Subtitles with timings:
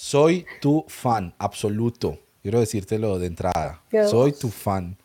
[0.00, 2.16] Soy tu fan, absoluto.
[2.40, 3.82] Quiero decírtelo de entrada.
[4.08, 4.96] Soy tu fan.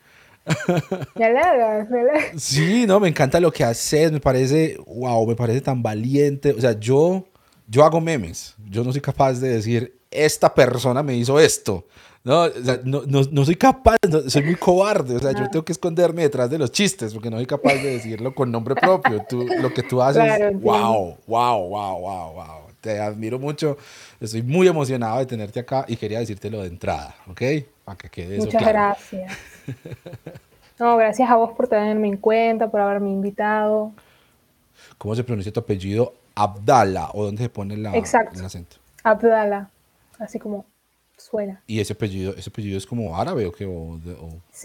[1.15, 2.43] Me halagas, me halagas.
[2.43, 6.51] Sí, no, me encanta lo que haces, me parece, wow, me parece tan valiente.
[6.51, 7.25] O sea, yo,
[7.67, 8.53] yo hago memes.
[8.69, 11.87] Yo no soy capaz de decir, esta persona me hizo esto.
[12.23, 12.47] No,
[12.83, 13.01] no,
[13.31, 13.97] no, soy capaz,
[14.27, 15.15] soy muy cobarde.
[15.15, 17.93] O sea, yo tengo que esconderme detrás de los chistes porque no soy capaz de
[17.93, 19.25] decirlo con nombre propio.
[19.27, 20.23] Tú, lo que tú haces,
[20.61, 22.72] wow, wow, wow, wow, wow.
[22.83, 23.77] Te admiro mucho.
[24.19, 27.41] Estoy muy emocionado de tenerte acá y quería decírtelo de entrada, ¿ok?
[27.85, 29.37] Para que quede eso Muchas gracias.
[30.79, 33.93] No, gracias a vos por tenerme en cuenta, por haberme invitado.
[34.97, 36.13] ¿Cómo se pronuncia tu apellido?
[36.35, 38.37] Abdala, o dónde se pone la, Exacto.
[38.37, 38.75] el acento.
[39.01, 39.69] Abdala,
[40.19, 40.65] así como
[41.15, 41.61] suena.
[41.67, 43.65] ¿Y ese apellido, ese apellido es como árabe o qué?
[43.65, 43.97] O,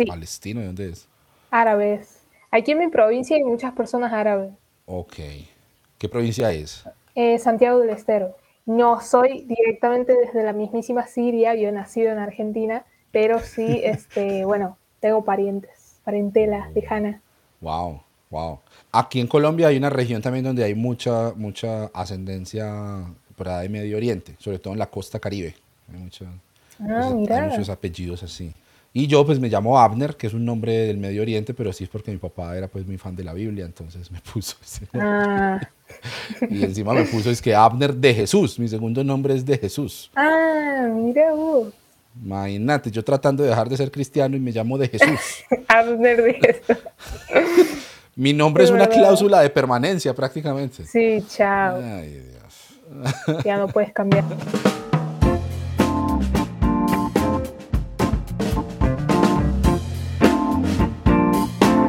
[0.08, 0.60] palestino?
[0.60, 1.06] ¿De dónde es?
[1.52, 2.18] Árabes.
[2.50, 4.50] Aquí en mi provincia hay muchas personas árabes.
[4.86, 5.14] Ok.
[5.98, 6.84] ¿Qué provincia es?
[7.20, 8.36] Eh, Santiago del Estero.
[8.64, 14.44] No soy directamente desde la mismísima Siria, yo he nacido en Argentina, pero sí, este,
[14.44, 17.20] bueno, tengo parientes, parentela lejana.
[17.60, 18.60] Wow, wow.
[18.92, 23.68] Aquí en Colombia hay una región también donde hay mucha, mucha ascendencia por ahí de
[23.68, 25.56] Medio Oriente, sobre todo en la costa caribe.
[25.92, 26.08] Hay,
[26.88, 27.48] ah, mira.
[27.48, 28.54] muchos apellidos así.
[28.98, 31.84] Y yo pues me llamo Abner, que es un nombre del Medio Oriente, pero sí
[31.84, 34.88] es porque mi papá era pues muy fan de la Biblia, entonces me puso ese
[34.94, 35.60] ah.
[36.50, 40.10] Y encima me puso es que Abner de Jesús, mi segundo nombre es de Jesús.
[40.16, 41.72] Ah, mira vos.
[42.20, 45.44] Imagínate, yo tratando de dejar de ser cristiano y me llamo de Jesús.
[45.68, 46.78] Abner de Jesús.
[48.16, 50.84] mi nombre es una cláusula de permanencia prácticamente.
[50.84, 51.80] Sí, chao.
[51.80, 53.44] Ay, Dios.
[53.44, 54.24] Ya no puedes cambiar.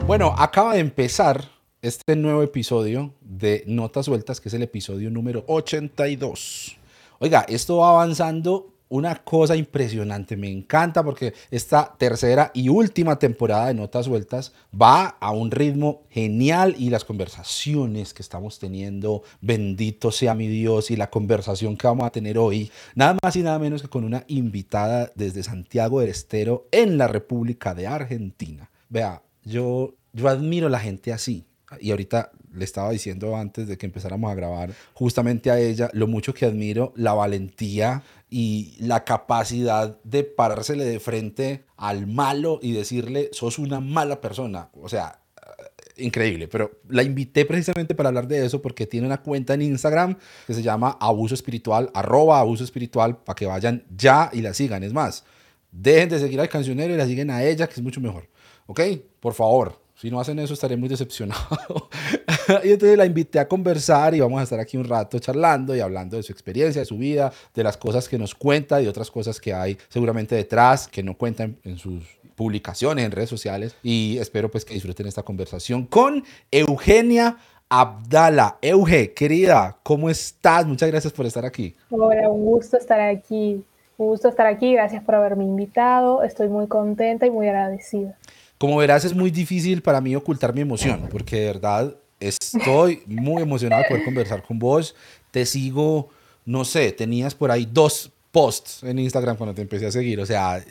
[0.09, 1.51] Bueno, acaba de empezar
[1.83, 6.79] este nuevo episodio de Notas Sueltas, que es el episodio número 82.
[7.19, 13.67] Oiga, esto va avanzando una cosa impresionante, me encanta porque esta tercera y última temporada
[13.67, 20.11] de Notas Sueltas va a un ritmo genial y las conversaciones que estamos teniendo, bendito
[20.11, 23.59] sea mi Dios y la conversación que vamos a tener hoy, nada más y nada
[23.59, 28.71] menos que con una invitada desde Santiago del Estero en la República de Argentina.
[28.89, 31.45] Vea, yo yo admiro a la gente así.
[31.79, 36.07] Y ahorita le estaba diciendo antes de que empezáramos a grabar justamente a ella lo
[36.07, 42.73] mucho que admiro la valentía y la capacidad de parársele de frente al malo y
[42.73, 44.69] decirle, sos una mala persona.
[44.81, 49.21] O sea, eh, increíble, pero la invité precisamente para hablar de eso porque tiene una
[49.21, 54.29] cuenta en Instagram que se llama Abuso Espiritual, arroba Abuso Espiritual, para que vayan ya
[54.33, 54.83] y la sigan.
[54.83, 55.23] Es más,
[55.71, 58.27] dejen de seguir al cancionero y la siguen a ella, que es mucho mejor.
[58.67, 58.81] ¿Ok?
[59.19, 61.89] Por favor, si no hacen eso, estaré muy decepcionado.
[62.63, 65.81] y entonces la invité a conversar y vamos a estar aquí un rato charlando y
[65.81, 69.11] hablando de su experiencia, de su vida, de las cosas que nos cuenta y otras
[69.11, 72.05] cosas que hay seguramente detrás que no cuentan en sus
[72.35, 73.75] publicaciones en redes sociales.
[73.83, 77.35] Y espero pues que disfruten esta conversación con Eugenia
[77.67, 78.57] Abdala.
[78.61, 80.65] Euge, querida, ¿cómo estás?
[80.65, 81.75] Muchas gracias por estar aquí.
[81.89, 83.65] Hola, un gusto estar aquí.
[83.97, 84.73] Un gusto estar aquí.
[84.75, 86.23] Gracias por haberme invitado.
[86.23, 88.17] Estoy muy contenta y muy agradecida.
[88.59, 93.41] Como verás, es muy difícil para mí ocultar mi emoción, porque de verdad estoy muy
[93.41, 94.95] emocionado de poder conversar con vos.
[95.31, 96.09] Te sigo,
[96.43, 100.19] no sé, tenías por ahí dos posts en Instagram cuando te empecé a seguir.
[100.19, 100.61] O sea,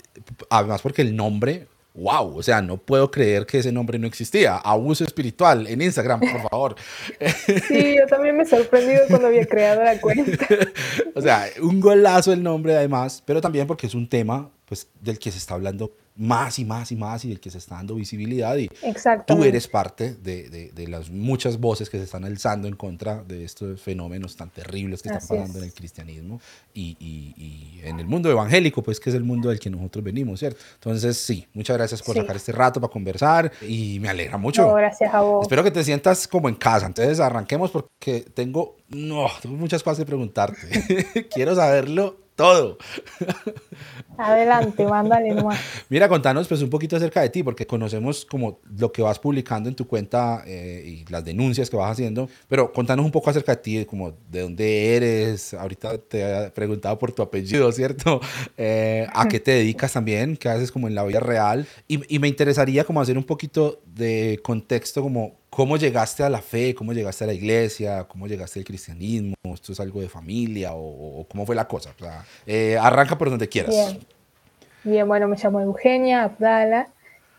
[0.51, 4.57] además porque el nombre, wow, o sea, no puedo creer que ese nombre no existía.
[4.57, 6.77] Abuso espiritual en Instagram, por favor.
[7.69, 10.47] Sí, yo también me he sorprendido cuando había creado la cuenta.
[11.15, 15.19] O sea, un golazo el nombre además, pero también porque es un tema pues, del
[15.19, 17.95] que se está hablando más y más y más y del que se está dando
[17.95, 18.69] visibilidad y
[19.25, 23.23] tú eres parte de, de, de, las muchas voces que se están alzando en contra
[23.23, 26.41] de estos fenómenos tan terribles que están pasando en el cristianismo
[26.75, 30.03] y, y, y, en el mundo evangélico, pues que es el mundo del que nosotros
[30.03, 30.61] venimos, ¿cierto?
[30.75, 34.75] Entonces, sí, muchas gracias por sacar este rato para conversar y me alegra mucho.
[34.75, 35.43] gracias a vos.
[35.43, 36.87] Espero que te sientas como en casa.
[36.87, 41.29] Entonces, arranquemos porque tengo, no, tengo muchas cosas que preguntarte.
[41.33, 42.79] Quiero saberlo todo.
[44.17, 45.59] Adelante, mándale nomás.
[45.89, 49.69] Mira, contanos pues un poquito acerca de ti, porque conocemos como lo que vas publicando
[49.69, 53.57] en tu cuenta eh, y las denuncias que vas haciendo, pero contanos un poco acerca
[53.57, 58.21] de ti, como de dónde eres, ahorita te he preguntado por tu apellido, ¿cierto?
[58.57, 60.37] Eh, ¿A qué te dedicas también?
[60.37, 61.67] ¿Qué haces como en la vida real?
[61.89, 66.41] Y, y me interesaría como hacer un poquito de contexto como ¿Cómo llegaste a la
[66.41, 66.75] fe?
[66.75, 68.05] ¿Cómo llegaste a la iglesia?
[68.05, 69.35] ¿Cómo llegaste al cristianismo?
[69.55, 71.95] ¿Esto es algo de familia o, cómo fue la cosa?
[72.47, 73.75] Eh, arranca por donde quieras.
[73.75, 73.99] Bien.
[74.85, 76.89] Bien, bueno, me llamo Eugenia Abdala,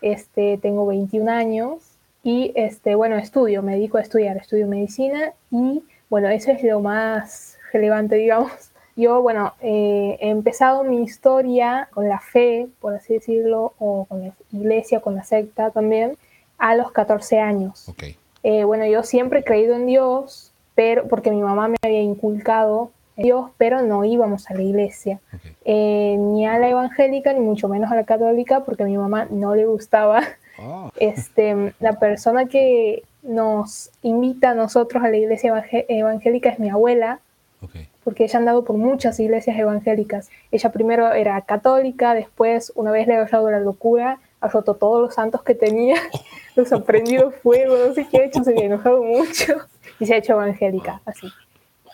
[0.02, 1.78] este, tengo 21 años
[2.22, 6.80] y este, bueno, estudio, me dedico a estudiar, estudio medicina y bueno, eso es lo
[6.80, 8.52] más relevante, digamos,
[8.94, 14.20] yo, bueno, eh, he empezado mi historia con la fe, por así decirlo, o con
[14.20, 16.18] la iglesia, con la secta también,
[16.60, 17.88] a los 14 años.
[17.88, 18.04] Ok.
[18.44, 22.90] Eh, bueno, yo siempre he creído en Dios, pero porque mi mamá me había inculcado
[23.16, 25.40] en Dios, pero no íbamos a la iglesia, ok.
[25.64, 29.26] Eh, ni a la evangélica, ni mucho menos a la católica, porque a mi mamá
[29.30, 30.22] no le gustaba.
[30.58, 36.58] Ah, Este, la persona que nos invita a nosotros a la iglesia evangé- evangélica es
[36.58, 37.20] mi abuela,
[37.62, 37.70] ok.
[38.04, 40.30] porque ella ha andado por muchas iglesias evangélicas.
[40.50, 45.02] Ella primero era católica, después, una vez le ha dado la locura, ha roto todos
[45.02, 45.96] los santos que tenía,
[46.60, 49.54] los ha prendido fuego, no sé qué ha hecho, se había enojado mucho
[49.98, 51.26] y se ha hecho evangélica, así.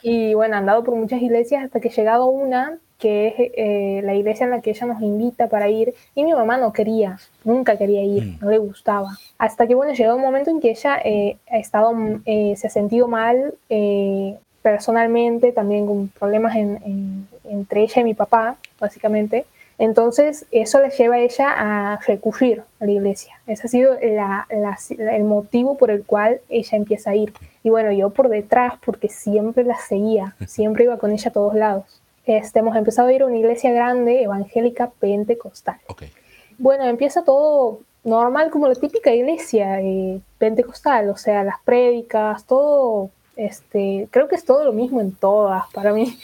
[0.03, 3.35] Y bueno, ha andado por muchas iglesias hasta que ha llegado a una que es
[3.39, 6.73] eh, la iglesia en la que ella nos invita para ir y mi mamá no
[6.73, 8.39] quería, nunca quería ir, Mm.
[8.41, 9.11] no le gustaba.
[9.37, 11.93] Hasta que bueno, llegó un momento en que ella eh, ha estado,
[12.25, 18.05] eh, se ha sentido mal eh, personalmente, también con problemas en- en- entre ella y
[18.05, 19.45] mi papá, básicamente.
[19.79, 23.39] Entonces, eso le lleva a ella a recurrir a la iglesia.
[23.47, 24.79] Ese ha sido la- la-
[25.17, 27.33] el motivo por el cual ella empieza a ir.
[27.63, 31.55] Y bueno, yo por detrás, porque siempre la seguía, siempre iba con ella a todos
[31.55, 32.01] lados.
[32.25, 35.77] Este, hemos empezado a ir a una iglesia grande, evangélica, pentecostal.
[36.59, 43.11] Bueno, empieza todo normal como la típica iglesia eh, pentecostal, o sea, las prédicas, todo,
[43.37, 46.17] este, creo que es todo lo mismo en todas para mí.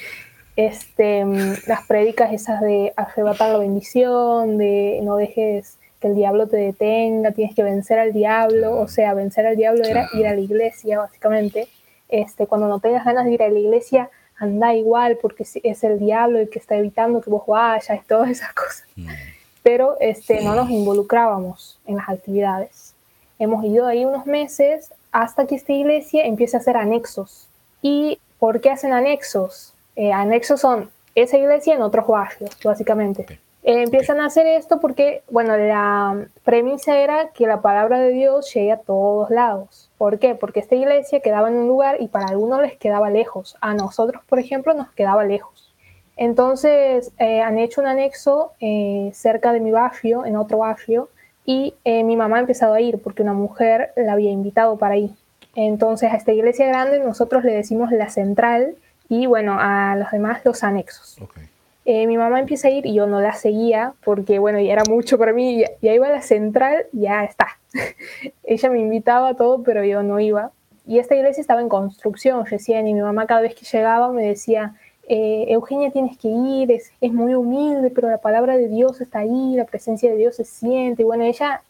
[0.56, 6.46] Este, mm, las prédicas esas de arrebatar la bendición, de no dejes que el diablo
[6.48, 10.34] te detenga, tienes que vencer al diablo, o sea, vencer al diablo era ir a
[10.34, 11.68] la iglesia, básicamente.
[12.08, 15.98] Este, cuando no tengas ganas de ir a la iglesia, anda igual, porque es el
[15.98, 19.08] diablo el que está evitando que vos vayas y todas esas cosas Mm,
[19.62, 22.94] pero este, no nos involucrábamos en las actividades.
[23.38, 27.48] Hemos ido ahí unos meses hasta que esta iglesia empiece a hacer anexos.
[27.80, 29.72] ¿Y por qué hacen anexos?
[29.96, 33.26] Eh, anexos son esa iglesia en otros barrios, básicamente.
[33.64, 38.52] Eh, empiezan a hacer esto porque, bueno, la premisa era que la palabra de Dios
[38.52, 39.90] llegue a todos lados.
[39.98, 40.34] ¿Por qué?
[40.34, 43.56] Porque esta iglesia quedaba en un lugar y para algunos les quedaba lejos.
[43.60, 45.72] A nosotros, por ejemplo, nos quedaba lejos.
[46.16, 48.52] Entonces eh, han hecho un anexo
[49.12, 51.08] cerca de mi barrio, en otro barrio,
[51.44, 55.10] y mi mamá ha empezado a ir porque una mujer la había invitado para ir.
[55.54, 58.76] Entonces a esta iglesia grande nosotros le decimos la central
[59.12, 61.20] y bueno, a los demás los anexos.
[61.20, 61.36] ok.
[61.84, 64.84] Eh, mi mamá empieza a ir y yo no la seguía porque, bueno, ya era
[64.88, 67.48] mucho para mí, ya, ya iba a la central, ya está.
[68.42, 70.50] Ella me invitaba a todo, pero yo no iba.
[70.86, 74.26] Y esta iglesia estaba en construcción recién y mi mamá cada vez que llegaba me
[74.26, 74.76] decía,
[75.06, 79.18] eh, Eugenia tienes que ir, es, es muy humilde, pero la palabra de Dios está
[79.18, 81.02] ahí, la presencia de Dios se siente.
[81.02, 81.60] Y bueno, ella,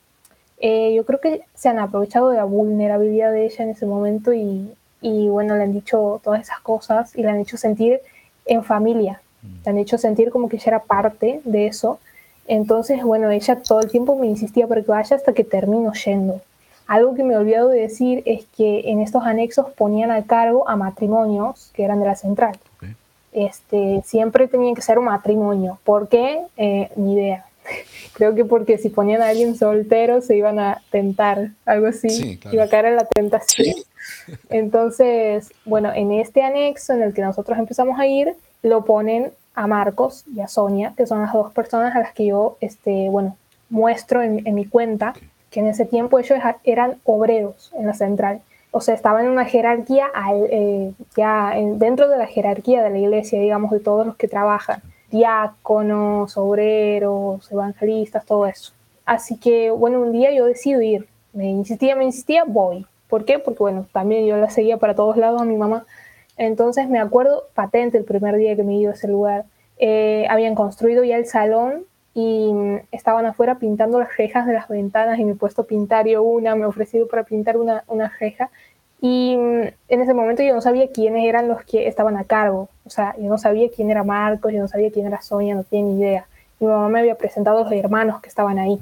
[0.58, 4.32] eh, yo creo que se han aprovechado de la vulnerabilidad de ella en ese momento
[4.32, 4.70] y,
[5.02, 8.00] y bueno, le han dicho todas esas cosas y le han hecho sentir
[8.46, 9.20] en familia
[9.62, 11.98] te han hecho sentir como que ella era parte de eso.
[12.46, 16.40] Entonces, bueno, ella todo el tiempo me insistía para que vaya hasta que termino yendo.
[16.86, 20.68] Algo que me he olvidado de decir es que en estos anexos ponían a cargo
[20.68, 22.58] a matrimonios que eran de la central.
[23.32, 25.78] Este, siempre tenía que ser un matrimonio.
[25.84, 26.42] ¿Por qué?
[26.58, 27.46] Eh, ni idea.
[28.12, 32.10] Creo que porque si ponían a alguien soltero se iban a tentar, algo así.
[32.10, 32.56] Sí, claro.
[32.56, 33.76] Iba a caer en la tentación.
[34.50, 39.66] Entonces, bueno, en este anexo en el que nosotros empezamos a ir, lo ponen a
[39.66, 43.36] Marcos y a Sonia, que son las dos personas a las que yo, este, bueno,
[43.70, 45.14] muestro en, mi cuenta,
[45.50, 48.40] que en ese tiempo ellos eran obreros en la central.
[48.70, 50.06] O sea, estaban en una jerarquía
[50.50, 54.28] eh, ya en- dentro de la jerarquía de la iglesia, digamos, de todos los que
[54.28, 54.80] trabajan.
[55.10, 58.72] Diáconos, obreros, evangelistas, todo eso.
[59.04, 61.06] Así que, bueno, un día yo decido ir.
[61.32, 62.86] Me insistía, me insistía, voy.
[63.12, 63.38] ¿Por qué?
[63.38, 65.84] Porque, bueno, también yo la seguía para todos lados a mi mamá.
[66.38, 69.44] Entonces me acuerdo patente el primer día que me he ido a ese lugar.
[69.76, 74.66] Eh, habían construido ya el salón y mm, estaban afuera pintando las rejas de las
[74.66, 77.84] ventanas y me he puesto a pintar yo una, me he ofrecido para pintar una,
[77.86, 78.48] una reja.
[79.02, 82.70] Y mm, en ese momento yo no sabía quiénes eran los que estaban a cargo.
[82.86, 85.64] O sea, yo no sabía quién era Marcos, yo no sabía quién era Sonia, no
[85.64, 86.26] tenía ni idea.
[86.60, 88.80] Mi mamá me había presentado a los hermanos que estaban ahí.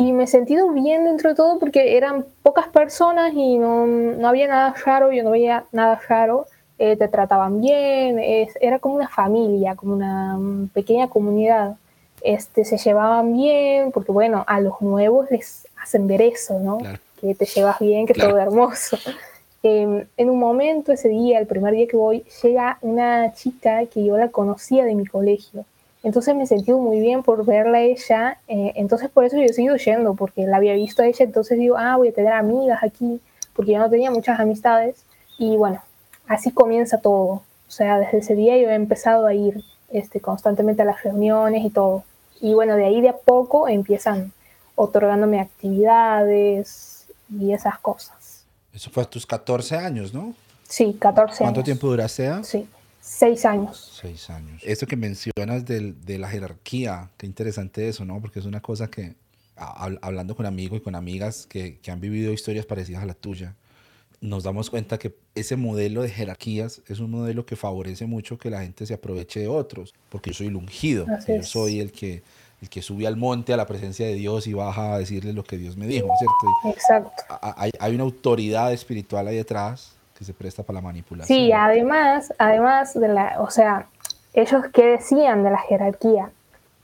[0.00, 4.28] Y me he sentido bien dentro de todo porque eran pocas personas y no, no
[4.28, 6.46] había nada raro, yo no veía nada raro.
[6.78, 11.74] Eh, te trataban bien, es- era como una familia, como una mm, pequeña comunidad.
[12.22, 16.78] Este, se llevaban bien, porque bueno, a los nuevos les hacen ver eso, ¿no?
[16.78, 16.98] Claro.
[17.20, 18.30] Que te llevas bien, que Claro.
[18.30, 18.96] todo hermoso.
[19.64, 24.04] Eh, en un momento, ese día, el primer día que voy, llega una chica que
[24.04, 25.64] yo la conocía de mi colegio.
[26.02, 28.38] Entonces me sentido muy bien por verla a ella.
[28.48, 31.24] eh, entonces por eso yo he seguido yendo, porque la había visto a ella.
[31.24, 33.20] Entonces digo, ah, voy a tener amigas aquí,
[33.52, 35.04] porque yo no tenía muchas amistades.
[35.38, 35.82] Y bueno,
[36.26, 37.42] así comienza todo.
[37.68, 41.64] O sea, desde ese día yo he empezado a ir este, constantemente a las reuniones
[41.64, 42.04] y todo.
[42.40, 44.32] Y bueno, de ahí de a poco empiezan
[44.74, 48.44] otorgándome actividades y esas cosas.
[48.72, 50.34] Eso fue a tus 14 años, ¿no?
[50.68, 51.38] Sí, 14 años.
[51.38, 52.30] ¿Cuánto tiempo duraste?
[52.44, 52.68] Sí,
[53.08, 53.98] seis años.
[54.00, 54.62] Seis años.
[54.64, 58.20] Esto que mencionas de la jerarquía, qué interesante eso, ¿no?
[58.20, 59.14] Porque es una cosa que,
[59.56, 63.54] hablando con amigos y con amigas que, que han vivido historias parecidas a la tuya,
[64.20, 68.50] nos damos cuenta que ese modelo de jerarquías es un modelo que favorece mucho que
[68.50, 72.22] la gente se aproveche de otros, porque yo soy el ungido, yo soy el que,
[72.60, 75.44] el que sube al monte a la presencia de Dios y baja a decirle lo
[75.44, 76.76] que Dios me dijo, ¿cierto?
[76.76, 77.22] Exacto.
[77.40, 81.38] Hay, hay una autoridad espiritual ahí detrás que se presta para la manipulación.
[81.38, 83.86] Sí, además, además de la, o sea,
[84.34, 86.32] ellos qué decían de la jerarquía.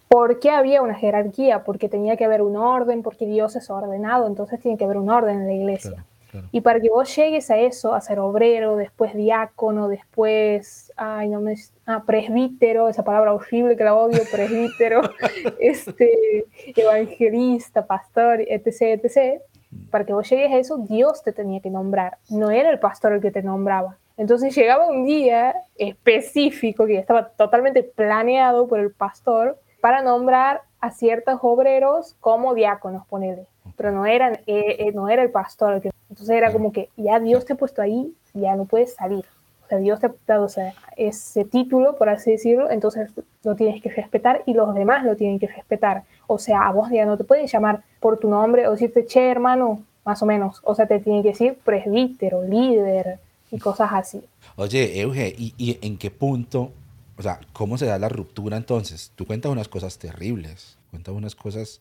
[0.06, 1.64] ¿Por qué había una jerarquía?
[1.64, 5.10] Porque tenía que haber un orden, porque Dios es ordenado, entonces tiene que haber un
[5.10, 6.04] orden en la iglesia.
[6.50, 11.40] Y para que vos llegues a eso, a ser obrero, después diácono, después, ay, no
[11.40, 11.54] me,
[11.86, 15.02] ah, presbítero, esa palabra horrible que la odio, presbítero,
[15.60, 19.42] este, evangelista, pastor, etc., etc.,
[19.90, 23.12] para que vos llegues a eso, Dios te tenía que nombrar, no era el pastor
[23.12, 23.96] el que te nombraba.
[24.16, 30.90] Entonces llegaba un día específico que estaba totalmente planeado por el pastor para nombrar a
[30.90, 33.46] ciertos obreros como diáconos, ponele.
[33.76, 36.90] Pero no, eran, eh, eh, no era el pastor el que entonces era como que
[36.96, 39.24] ya Dios te ha puesto ahí, ya no puedes salir.
[39.64, 40.48] O sea, Dios te ha dado
[40.96, 43.10] ese título, por así decirlo, entonces
[43.42, 46.04] lo tienes que respetar y los demás lo tienen que respetar.
[46.26, 49.30] O sea, a vos ya no te pueden llamar por tu nombre o decirte, che,
[49.30, 50.60] hermano, más o menos.
[50.64, 53.18] O sea, te tienen que decir presbítero, líder
[53.50, 54.22] y cosas así.
[54.56, 56.72] Oye, Euge, ¿y, ¿y, en qué punto,
[57.16, 59.12] o sea, cómo se da la ruptura entonces?
[59.16, 61.80] Tú cuentas unas cosas terribles, cuentas unas cosas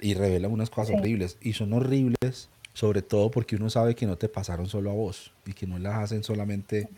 [0.00, 4.18] y revelas unas cosas horribles, y son horribles sobre todo porque uno sabe que no
[4.18, 6.88] te pasaron solo a vos y que no las hacen solamente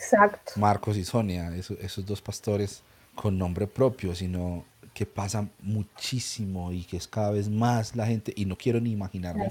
[0.56, 2.82] Marcos y Sonia, esos, dos pastores
[3.14, 4.64] con nombre propio, sino
[4.94, 8.90] que pasa muchísimo y que es cada vez más la gente, y no quiero ni
[8.90, 9.48] imaginarme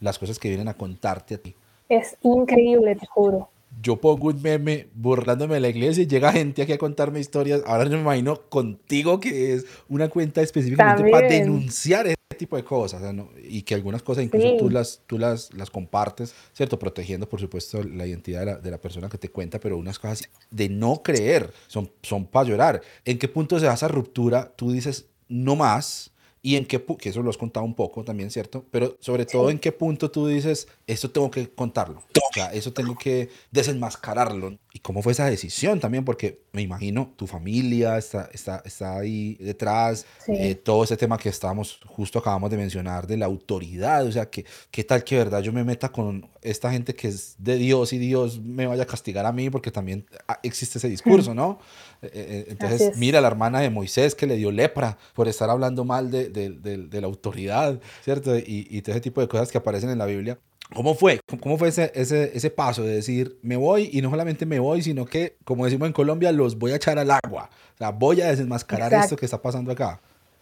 [0.00, 1.54] las cosas que vienen a contarte a ti.
[1.90, 3.50] Es increíble, te juro.
[3.82, 7.62] Yo pongo un meme burlándome de la iglesia y llega gente aquí a contarme historias.
[7.66, 13.02] Ahora no me imagino contigo que es una cuenta específicamente para denunciar tipo de cosas,
[13.42, 16.78] y que algunas cosas incluso tú, las, tú las, las compartes, ¿cierto?
[16.78, 19.98] Protegiendo, por supuesto, la identidad de la, de la, persona que te cuenta, pero unas
[19.98, 22.82] cosas de no creer son, son para llorar.
[23.04, 24.52] ¿En qué punto se da esa ruptura?
[24.56, 28.30] Tú dices, no más, y en qué que eso lo has contado un poco también,
[28.30, 28.64] ¿cierto?
[28.70, 32.72] Pero sobre todo en qué punto tú dices, esto tengo que contarlo, o sea, eso
[32.72, 34.56] tengo que desenmascararlo.
[34.72, 36.04] ¿Y cómo fue esa decisión también?
[36.04, 41.28] Porque me imagino tu familia está, está, está ahí detrás, eh, todo ese tema que
[41.28, 45.42] estábamos, justo acabamos de mencionar, de la autoridad, o sea, que, ¿qué tal que verdad
[45.42, 48.86] yo me meta con esta gente que es de Dios y Dios me vaya a
[48.86, 49.50] castigar a mí?
[49.50, 51.58] Porque también ah, existe ese discurso, ¿no?
[52.02, 55.84] Eh, eh, entonces, mira la hermana de Moisés que le dio lepra por estar hablando
[55.84, 58.38] mal de, de, de, la autoridad, ¿cierto?
[58.38, 60.38] Y, y, todo ese tipo de cosas que aparecen en la Biblia.
[60.74, 61.20] ¿Cómo fue?
[61.40, 64.82] ¿Cómo fue ese, ese, ese paso de decir, me voy y no solamente me voy,
[64.82, 67.50] sino que, como decimos en Colombia, los voy a echar al agua?
[67.74, 70.00] O sea, voy a desenmascarar esto que está pasando acá.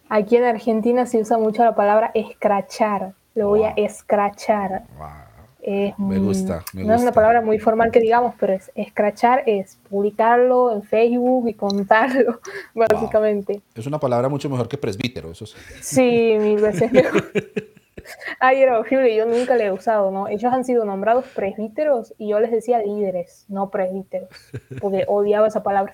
[0.08, 3.14] Aquí en Argentina se usa mucho la palabra escrachar.
[3.35, 4.85] Lo voy a escrachar.
[4.97, 5.28] Wow
[5.99, 10.73] me gusta, No es una palabra muy formal que digamos, pero es escrachar, es publicarlo
[10.73, 12.40] en Facebook y contarlo,
[12.75, 13.61] básicamente.
[13.75, 15.56] Es una palabra mucho mejor que presbítero, eso sí.
[15.82, 17.25] Sí, mil veces mejor.
[18.40, 20.28] Ay, era horrible, yo nunca le he usado, ¿no?
[20.28, 24.28] Ellos han sido nombrados presbíteros y yo les decía líderes, no presbíteros,
[24.81, 25.93] porque odiaba esa palabra.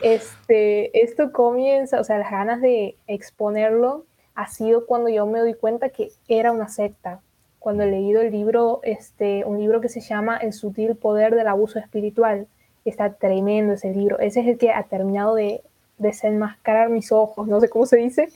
[0.00, 5.54] Este, esto comienza, o sea, las ganas de exponerlo ha sido cuando yo me doy
[5.54, 7.20] cuenta que era una secta,
[7.58, 11.46] cuando he leído el libro, este, un libro que se llama El sutil poder del
[11.46, 12.48] abuso espiritual.
[12.84, 14.18] Está tremendo ese libro.
[14.18, 15.62] Ese es el que ha terminado de
[15.98, 18.28] desenmascarar mis ojos, no sé cómo se dice.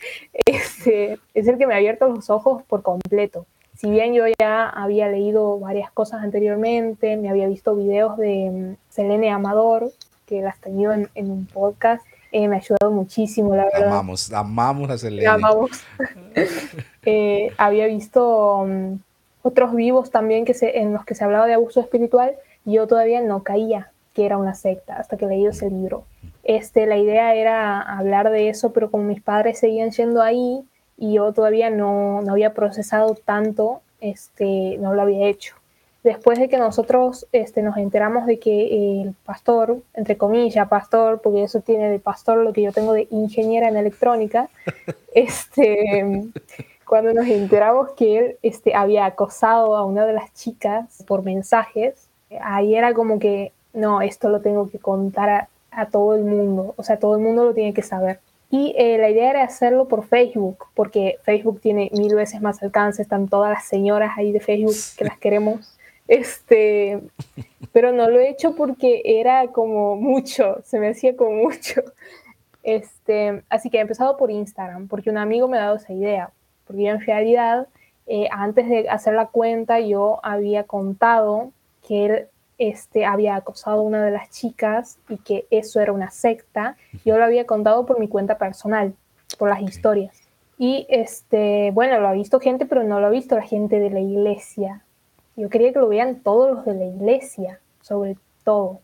[0.86, 3.46] Este, es el que me ha abierto los ojos por completo.
[3.76, 8.76] Si bien yo ya había leído varias cosas anteriormente, me había visto videos de mm,
[8.88, 9.90] Selene Amador,
[10.26, 13.88] que las tenido en, en un podcast, eh, me ha ayudado muchísimo, la verdad.
[13.88, 15.26] Amamos, amamos a Selene.
[15.26, 15.70] amamos.
[17.08, 18.94] Eh, había visto mm,
[19.42, 22.32] otros vivos también que se, en los que se hablaba de abuso espiritual,
[22.64, 26.02] yo todavía no caía que era una secta hasta que leí ese libro.
[26.42, 30.64] Este, la idea era hablar de eso, pero como mis padres seguían yendo ahí
[30.96, 35.54] y yo todavía no, no había procesado tanto, este, no lo había hecho.
[36.02, 41.42] Después de que nosotros este, nos enteramos de que el pastor, entre comillas, pastor, porque
[41.42, 44.48] eso tiene de pastor lo que yo tengo de ingeniera en electrónica,
[45.14, 46.30] este,
[46.86, 52.08] cuando nos enteramos que él este, había acosado a una de las chicas por mensajes,
[52.40, 56.82] ahí era como que, no, esto lo tengo que contar a todo el mundo, o
[56.84, 58.20] sea, todo el mundo lo tiene que saber.
[58.50, 63.02] Y eh, la idea era hacerlo por Facebook, porque Facebook tiene mil veces más alcance,
[63.02, 65.76] están todas las señoras ahí de Facebook que las queremos.
[66.08, 67.02] Este,
[67.72, 71.82] pero no lo he hecho porque era como mucho, se me hacía como mucho.
[72.62, 76.30] Este, así que he empezado por Instagram, porque un amigo me ha dado esa idea,
[76.66, 77.68] porque yo en realidad,
[78.06, 81.52] eh, antes de hacer la cuenta, yo había contado
[81.86, 86.10] que él este, había acosado a una de las chicas y que eso era una
[86.10, 86.76] secta.
[87.04, 88.94] Yo lo había contado por mi cuenta personal,
[89.38, 90.16] por las historias.
[90.58, 93.90] Y este, bueno, lo ha visto gente, pero no lo ha visto la gente de
[93.90, 94.82] la iglesia.
[95.36, 98.80] Yo quería que lo vean todos los de la iglesia, sobre todo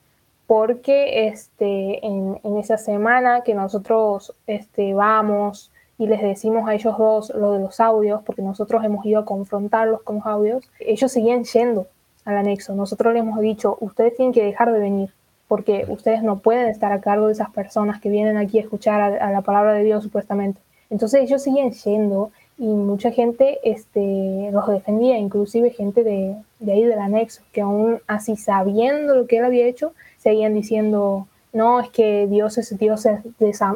[0.52, 7.30] porque este, en, esa semana que nosotros este, vamos y les decimos a ellos dos
[7.34, 11.44] lo de los audios, porque nosotros hemos ido a confrontarlos con los audios, ellos seguían
[11.44, 11.86] yendo
[12.24, 12.74] al anexo.
[12.74, 15.10] Nosotros les hemos dicho, ustedes tienen que dejar de venir,
[15.48, 19.00] porque ustedes no pueden estar a cargo de esas personas que vienen aquí a escuchar
[19.00, 20.60] a, la palabra de Dios supuestamente.
[20.90, 26.84] Entonces ellos siguen yendo y mucha gente este, los defendía, inclusive gente de, de ahí
[26.84, 31.90] del anexo, que aún así sabiendo lo que él había hecho, seguían diciendo, no, es
[31.90, 33.06] que Dios es Dios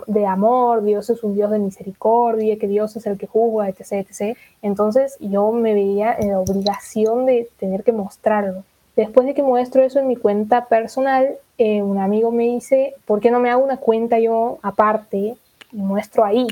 [0.07, 4.09] de, amor, Dios es un Dios de misericordia, que Dios es el que juzga, etc,
[4.09, 4.37] etc.
[4.63, 8.65] Entonces yo me veía en la obligación de tener que mostrarlo.
[8.97, 13.21] Después de que muestro eso en mi cuenta personal, eh, un amigo me dice, ¿por
[13.21, 15.37] qué no me hago una cuenta yo aparte
[15.71, 16.47] y muestro ahí,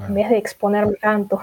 [0.00, 1.40] en vez de exponerme tanto?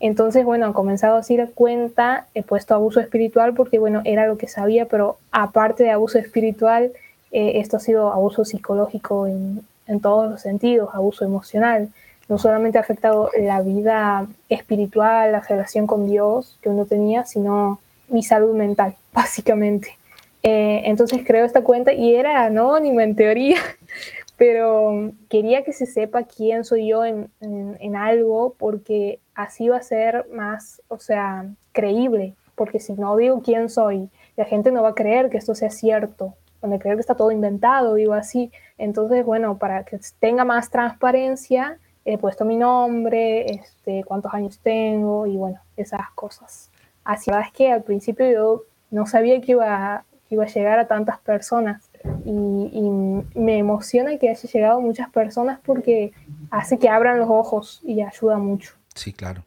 [0.00, 4.36] Entonces, bueno, he comenzado así la cuenta, he puesto abuso espiritual porque, bueno, era lo
[4.36, 6.92] que sabía, pero aparte de abuso espiritual,
[7.36, 9.62] eh, esto ha sido abuso psicológico en,
[10.00, 11.90] todos los sentidos, abuso emocional.
[12.30, 17.78] No solamente ha afectado la vida espiritual, la relación con Dios que uno tenía, sino
[18.08, 19.98] mi salud mental, básicamente.
[20.42, 23.58] Eh, entonces creo esta cuenta y era anónima en teoría,
[24.38, 29.82] pero quería que se sepa quién soy yo en, en, algo porque así va a
[29.82, 34.90] ser más, o sea, creíble, porque si no digo quién soy, la gente no va
[34.90, 38.50] a creer que esto sea cierto, donde creo que está todo inventado, digo así.
[38.78, 45.26] Entonces, bueno, para que tenga más transparencia, he puesto mi nombre, este, cuántos años tengo
[45.26, 46.70] y bueno, esas cosas.
[47.04, 51.18] Así es que al principio yo no sabía que iba, iba a llegar a tantas
[51.18, 51.90] personas
[52.24, 52.30] y,
[52.72, 52.90] y,
[53.38, 56.12] me emociona que haya llegado muchas personas porque
[56.50, 58.74] hace que abran los ojos y ayuda mucho.
[58.94, 59.44] Sí, claro.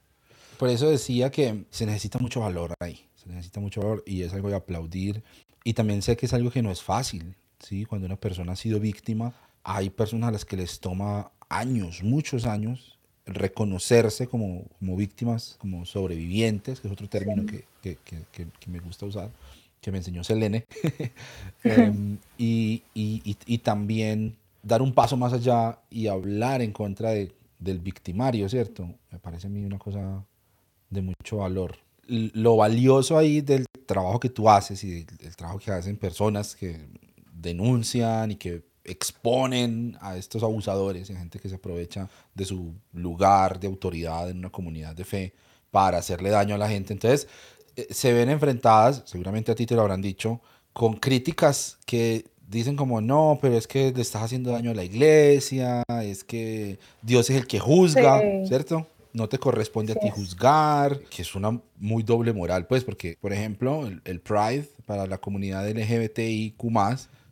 [0.58, 4.34] Por eso decía que se necesita mucho valor ahí, se necesita mucho valor y es
[4.34, 5.24] algo de aplaudir
[5.70, 7.86] y también sé que es algo que no es fácil, ¿sí?
[7.86, 12.48] Cuando una persona ha sido víctima, hay personas a las que les toma años, muchos
[12.48, 18.72] años, reconocerse como, como víctimas, como sobrevivientes, que es otro término que, que, que, que
[18.72, 19.30] me gusta usar,
[19.80, 20.66] que me enseñó Selene,
[21.64, 27.32] em, y, y, y, también dar un paso más allá y hablar en contra de,
[27.60, 28.90] del victimario, ¿cierto?
[29.12, 30.26] Me parece a mí una cosa
[30.90, 31.78] de mucho valor
[32.10, 36.88] lo valioso ahí del trabajo que tú haces y del, trabajo que hacen personas que
[37.34, 43.60] denuncian y que exponen a estos abusadores y gente que se aprovecha de su lugar
[43.60, 45.34] de autoridad en una comunidad de fe
[45.70, 46.94] para hacerle daño a la gente.
[46.94, 47.28] Entonces,
[47.76, 50.42] eh, se ven enfrentadas, seguramente a ti te lo habrán dicho,
[50.74, 54.84] con críticas que dicen como, no, pero es que le estás haciendo daño a la
[54.84, 58.88] iglesia, es que Dios es el que juzga, ¿cierto?
[59.14, 63.34] No te corresponde a ti juzgar, que es una muy doble moral, pues, porque, por
[63.34, 66.64] ejemplo, el, Pride para la comunidad LGBTIQ,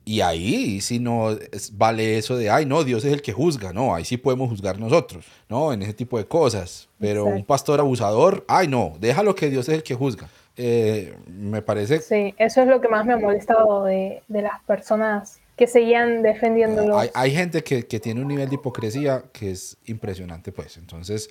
[0.07, 1.37] y ahí sí no
[1.73, 4.79] vale eso de, ay, no, Dios es el que juzga, no, ahí sí podemos juzgar
[4.79, 5.73] nosotros, ¿no?
[5.73, 6.87] En ese tipo de cosas.
[6.97, 10.29] Pero un pastor abusador, ay, no, déjalo que Dios es el que juzga.
[10.55, 11.99] Eh, me parece...
[11.99, 16.21] Sí, eso es lo que más me ha molestado de, de las personas que seguían
[16.21, 16.97] defendiéndolo.
[16.97, 20.77] Hay, hay, gente que, que, tiene un nivel de hipocresía que es impresionante, pues.
[20.77, 21.29] Entonces,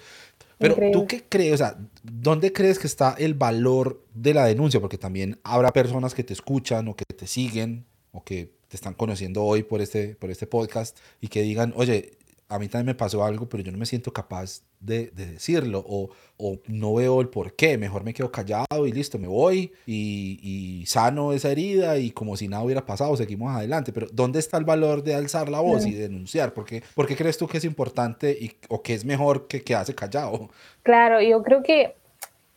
[0.59, 4.81] pero tú qué crees, o sea, ¿dónde crees que está el valor de la denuncia?
[4.81, 8.95] Porque también habrá personas que te escuchan o que te siguen o que te están
[8.95, 12.95] conociendo hoy por este, por este podcast y que digan, oye, a mí también me
[12.95, 17.29] pasó algo, pero yo no me siento capaz de, decirlo o, o, no veo el
[17.29, 17.77] por qué.
[17.77, 22.37] Mejor me quedo callado y listo, me voy y, y, sano esa herida y como
[22.37, 23.93] si nada hubiera pasado, seguimos adelante.
[23.93, 26.55] Pero ¿dónde está el valor de alzar la voz y denunciar?
[26.55, 29.63] ¿Por qué, ¿Por qué crees tú que es importante y, o que es mejor que
[29.63, 30.51] quedarse callado?
[30.83, 31.95] Claro, yo creo que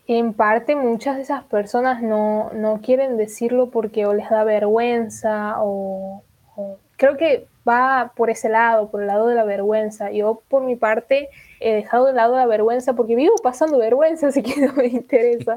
[0.05, 5.55] en parte muchas de esas personas no, no quieren decirlo porque o les da vergüenza
[5.61, 6.23] o,
[6.55, 10.11] o creo que va por ese lado, por el lado de la vergüenza.
[10.11, 11.29] Yo, por mi parte,
[11.59, 15.55] he dejado de lado la vergüenza porque vivo pasando vergüenza, así que no me interesa.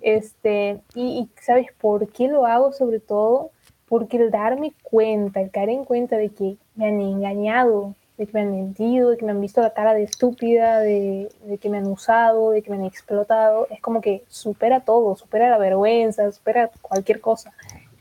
[0.00, 2.72] Este, y, ¿sabes por qué lo hago?
[2.72, 3.50] Sobre todo
[3.88, 8.32] porque el darme cuenta, el caer en cuenta de que me han engañado, de que
[8.34, 11.28] me han mentido, de que me han visto la cara de estúpida, de,
[11.60, 13.66] que me han usado, de que me han explotado.
[13.70, 17.52] Es como que supera todo, supera la vergüenza, supera cualquier cosa.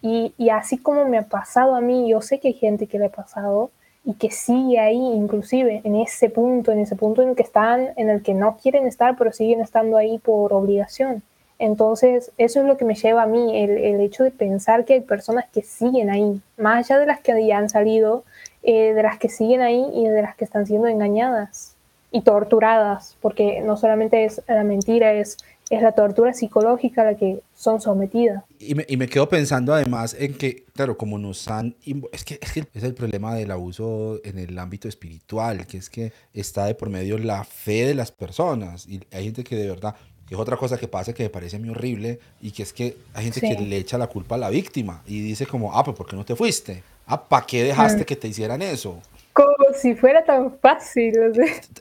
[0.02, 3.06] Y, así como me ha pasado a mí, yo sé que hay gente que le
[3.06, 3.72] ha pasado
[4.06, 7.90] y que sigue ahí, inclusive en ese punto, en ese punto en el que están,
[7.98, 11.24] en el que no quieren estar, pero siguen estando ahí por obligación.
[11.60, 14.94] Entonces, eso es lo que me lleva a mí, el, el hecho de pensar que
[14.94, 18.24] hay personas que siguen ahí, más allá de las que ya han salido,
[18.64, 21.76] eh, de las que siguen ahí y de las que están siendo engañadas
[22.12, 25.38] y torturadas, porque no solamente es la mentira, es,
[25.70, 28.44] es la tortura psicológica a la que son sometidas.
[28.60, 31.76] Y me, y me quedo pensando además en que, claro, como nos han...
[32.12, 35.90] Es que, es que es el problema del abuso en el ámbito espiritual, que es
[35.90, 38.88] que está de por medio la fe de las personas.
[38.88, 39.96] Y hay gente que de verdad
[40.28, 42.98] que es otra cosa que pasa que me parece muy horrible y que es que
[43.14, 45.96] hay gente que le echa la culpa a la víctima y dice como, ah, pues
[45.96, 46.84] ¿por qué no te fuiste?
[47.06, 48.06] Ah, ¿para qué dejaste mm.
[48.06, 49.02] que te hicieran eso?
[49.38, 51.13] Como si fuera tan fácil.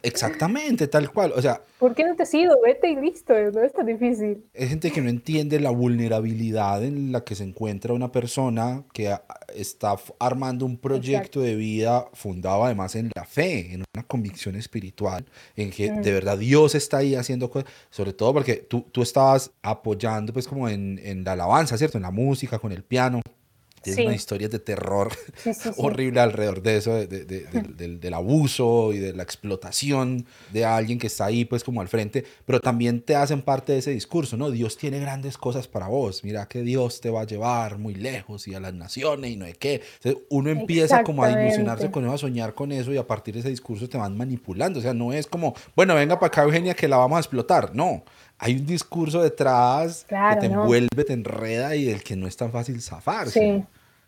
[0.03, 1.33] Exactamente, tal cual.
[1.35, 2.55] O sea, ¿por qué no te has ido?
[2.63, 4.45] Vete y listo, no es tan difícil.
[4.55, 9.17] Hay gente que no entiende la vulnerabilidad en la que se encuentra una persona que
[9.55, 15.25] está armando un proyecto de vida fundado además en la fe, en una convicción espiritual,
[15.57, 16.15] en que de mm.
[16.15, 20.69] verdad Dios está ahí haciendo cosas, sobre todo porque tú, tú estabas apoyando pues como
[20.69, 21.97] en, en la alabanza, ¿cierto?
[21.97, 23.23] En la música, con el piano.
[23.95, 25.13] Tiene una historia de terror
[25.77, 31.07] horrible alrededor de eso, de, del, del, abuso y de la explotación de alguien que
[31.07, 34.51] está ahí pues como al frente, pero también te hacen parte de ese discurso, ¿no?
[34.51, 38.49] Dios tiene grandes cosas para vos, mira que Dios te va a llevar muy lejos
[38.49, 39.83] y a las naciones y no hay qué.
[40.31, 43.41] uno empieza como a ilusionarse con eso, a soñar con eso y a partir de
[43.41, 46.75] ese discurso te van manipulando, o sea, no es como, bueno, venga para acá Eugenia
[46.75, 48.05] que la vamos a explotar, no
[48.39, 52.53] hay un discurso detrás que te envuelve, te enreda y del que no es tan
[52.53, 53.41] fácil zafarse.
[53.41, 53.65] Sí.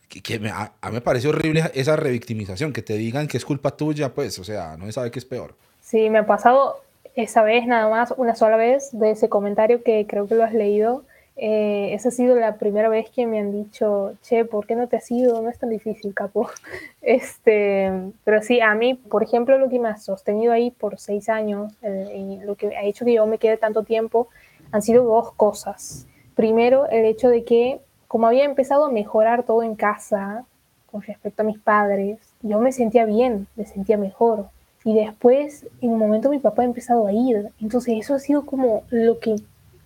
[0.09, 3.77] Que, me, a, mí me parece horrible esa revictimización, que te digan que es culpa
[3.77, 5.55] tuya, pues, o sea, no se sabe qué es peor.
[5.81, 6.83] Sí, me ha pasado
[7.15, 10.55] esa vez nada más, una sola vez, de ese comentario que creo que lo has
[10.55, 11.05] leído,
[11.41, 14.89] eh, esa ha sido la primera vez que me han dicho, che, ¿por qué no
[14.89, 15.41] te has ido?
[15.41, 16.51] No es tan difícil, capo.
[17.01, 17.91] Este,
[18.25, 21.73] pero sí, a mí, por ejemplo, lo que me ha sostenido ahí por seis años
[21.83, 24.29] y lo que ha hecho que yo me quede tanto tiempo
[24.73, 26.07] han sido dos cosas.
[26.35, 30.45] Primero, el hecho de que, como había empezado a mejorar todo en casa
[30.91, 34.49] con respecto a mis padres, yo me sentía bien, me sentía mejor.
[34.85, 37.51] Y después, en un momento, mi papá ha empezado a ir.
[37.61, 39.37] Entonces, eso ha sido como lo que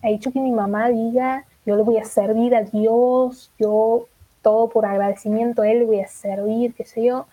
[0.01, 4.07] ha hecho que mi mamá diga, yo le voy a servir a Dios, yo
[4.41, 7.25] todo por agradecimiento a él le voy a servir, qué sé yo.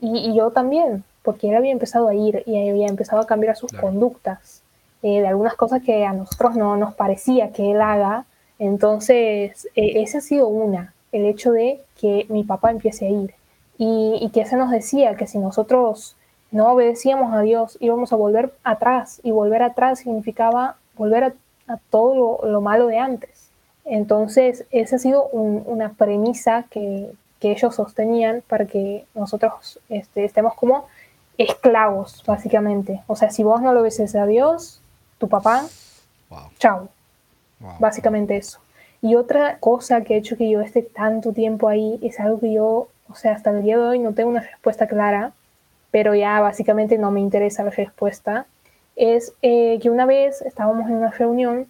[0.00, 3.72] Y, yo también, porque él había empezado a ir y había empezado a cambiar sus
[3.72, 4.62] conductas
[5.02, 8.24] eh, de algunas cosas que a nosotros no nos parecía que él haga.
[8.62, 13.34] Entonces, eh, esa ha sido una, el hecho de que mi papá empiece a ir.
[13.78, 16.16] Y, y que se nos decía que si nosotros
[16.50, 19.20] no obedecíamos a Dios, íbamos a volver atrás.
[19.24, 21.32] Y volver atrás significaba volver a
[21.68, 23.50] a todo lo, malo de antes.
[23.84, 27.10] Entonces, esa ha sido una premisa que,
[27.44, 30.86] ellos sostenían para que nosotros este, estemos como
[31.36, 33.02] esclavos, básicamente.
[33.08, 34.80] O sea, si vos no lo obedeces a Dios,
[35.18, 35.66] tu papá,
[36.60, 36.88] chao.
[37.78, 38.60] Básicamente eso.
[39.00, 42.52] Y otra cosa que ha hecho que yo esté tanto tiempo ahí es algo que
[42.52, 45.32] yo, o sea, hasta el día de hoy no tengo una respuesta clara,
[45.90, 48.46] pero ya básicamente no me interesa la respuesta
[48.96, 51.66] es eh, que una vez estábamos en una reunión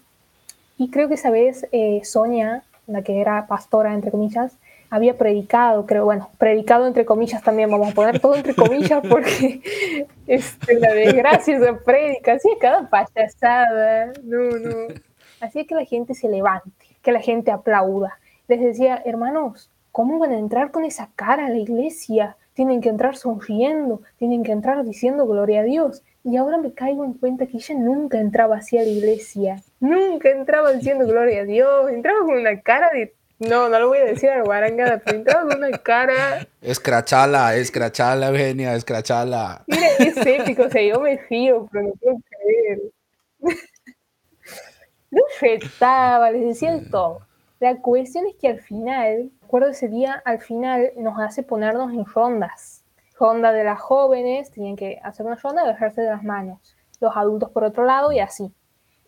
[0.78, 4.52] y creo que esa vez eh, Sonia, la que era pastora, entre comillas,
[4.90, 9.62] había predicado, creo, bueno, predicado entre comillas también, vamos a poner todo entre comillas porque
[10.26, 14.94] este, la desgracia se predica, así cada payasada, no, no.
[15.42, 18.16] Así que la gente se levante, que la gente aplauda.
[18.46, 22.36] Les decía, hermanos, ¿cómo van a entrar con esa cara a la iglesia?
[22.54, 26.04] Tienen que entrar sonriendo, tienen que entrar diciendo gloria a Dios.
[26.22, 29.60] Y ahora me caigo en cuenta que ella nunca entraba así a la iglesia.
[29.80, 31.90] Nunca entraba diciendo gloria a Dios.
[31.90, 33.12] Entraba con una cara de.
[33.40, 36.46] No, no lo voy a decir a guarangada, pero entraba con una cara.
[36.60, 39.64] Escrachala, escrachala, Eugenia, escrachala.
[39.66, 42.80] Mira, es épico, o sea, yo me fío, pero no puedo creer.
[45.12, 47.20] No retaba, les decía todo.
[47.60, 52.04] La cuestión es que al final, recuerdo ese día, al final nos hace ponernos en
[52.04, 52.82] rondas
[53.22, 56.76] ronda de las jóvenes, tenían que hacer una ronda y dejarse de las manos.
[57.00, 58.52] Los adultos por otro lado y así.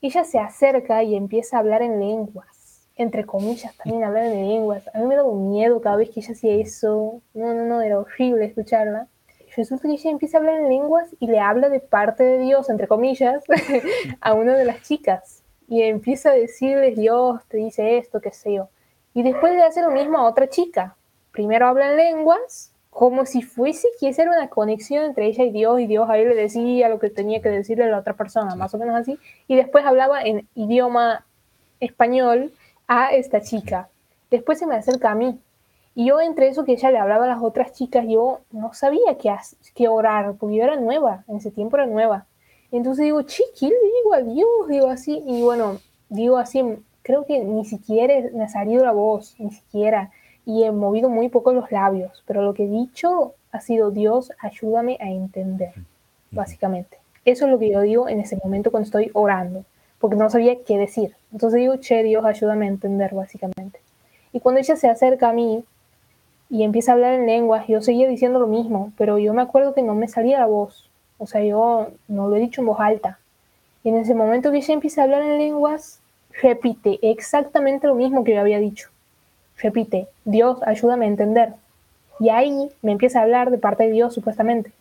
[0.00, 2.86] Ella se acerca y empieza a hablar en lenguas.
[2.96, 4.88] Entre comillas, también hablar en lenguas.
[4.94, 7.22] A mí me da un miedo cada vez que ella hacía eso.
[7.32, 9.08] No, no, no, era horrible escucharla.
[9.56, 12.70] Resulta que ella empieza a hablar en lenguas y le habla de parte de Dios,
[12.70, 13.42] entre comillas,
[14.20, 15.43] a una de las chicas.
[15.68, 18.68] Y empieza a decirles, Dios te dice esto, qué sé yo.
[19.14, 20.96] Y después le hace lo mismo a otra chica.
[21.33, 25.50] Primero habla en lenguas como si fuese que esa era una conexión entre ella y
[25.50, 28.55] Dios, y Dios ahí le decía lo que tenía que decirle a la otra persona,
[28.55, 31.24] más o menos así, y después hablaba en idioma
[31.81, 32.53] español
[32.87, 33.88] a esta chica.
[34.31, 35.40] Después se me acerca a mí,
[35.96, 39.18] y yo entre eso que ella le hablaba a las otras chicas, yo no sabía
[39.20, 39.35] qué,
[39.74, 42.27] qué orar, porque yo era nueva, en ese tiempo era nueva.
[42.76, 46.62] Entonces digo, chiqui, le digo a Dios, digo así, y bueno, digo así,
[47.02, 50.10] creo que ni siquiera me ha salido la voz, ni siquiera,
[50.44, 54.32] y he movido muy poco los labios, pero lo que he dicho ha sido, Dios,
[54.40, 55.72] ayúdame a entender,
[56.32, 56.98] básicamente.
[57.24, 59.64] Eso es lo que yo digo en ese momento cuando estoy orando,
[60.00, 61.14] porque no sabía qué decir.
[61.32, 63.78] Entonces digo, che, Dios, ayúdame a entender, básicamente.
[64.32, 65.64] Y cuando ella se acerca a mí
[66.50, 69.74] y empieza a hablar en lenguas, yo seguía diciendo lo mismo, pero yo me acuerdo
[69.74, 70.90] que no me salía la voz.
[71.18, 73.18] O sea, yo no lo he dicho en voz alta.
[73.83, 76.00] Y en ese momento que ella empieza a hablar en lenguas,
[76.42, 78.88] repite exactamente lo mismo que yo había dicho.
[79.59, 81.55] Repite, Dios, ayúdame a entender.
[82.20, 84.72] Y ahí me empieza a hablar de parte de Dios, supuestamente.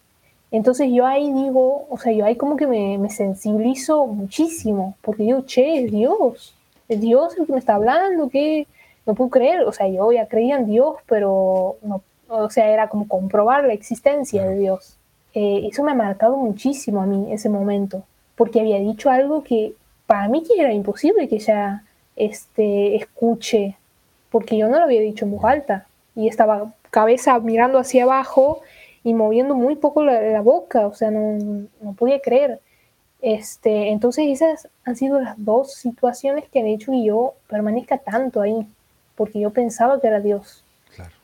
[0.52, 5.24] Entonces yo ahí digo, o sea, yo ahí como que me, me sensibilizo muchísimo, porque
[5.24, 6.56] digo, che, es Dios,
[6.88, 8.67] es Dios el que me está hablando, que
[9.06, 12.88] no puedo creer, o sea, yo ya creía en Dios, pero no, o sea, era
[12.88, 14.98] como comprobar la existencia de Dios.
[15.34, 18.04] Eh, eso me ha marcado muchísimo a mí ese momento,
[18.36, 19.74] porque había dicho algo que
[20.06, 21.84] para mí era imposible que ella
[22.15, 23.78] este, escuche,
[24.30, 28.62] porque yo no lo había dicho en voz alta y estaba cabeza mirando hacia abajo
[29.04, 32.60] y moviendo muy poco la, boca, o sea, no, no, podía creer.
[33.22, 38.41] Este, entonces esas han sido las dos situaciones que han hecho que yo permanezca tanto
[38.41, 38.67] ahí,
[39.15, 40.62] porque yo pensaba que era Dios.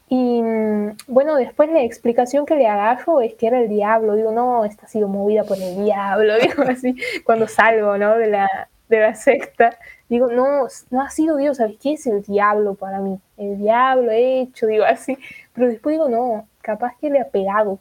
[0.10, 4.16] Y mm, bueno, después la explicación que le agarro es que era el diablo.
[4.16, 6.34] Digo, no, esta ha sido movida por el diablo.
[6.42, 8.18] Digo así, cuando salgo, ¿no?
[8.18, 9.78] De la, de la secta.
[10.10, 11.58] Digo, no, no ha sido Dios.
[11.58, 13.20] ¿Sabes qué es el diablo para mí?
[13.38, 15.18] El diablo hecho, digo así.
[15.54, 17.78] Pero después digo, no, capaz que le ha pegado.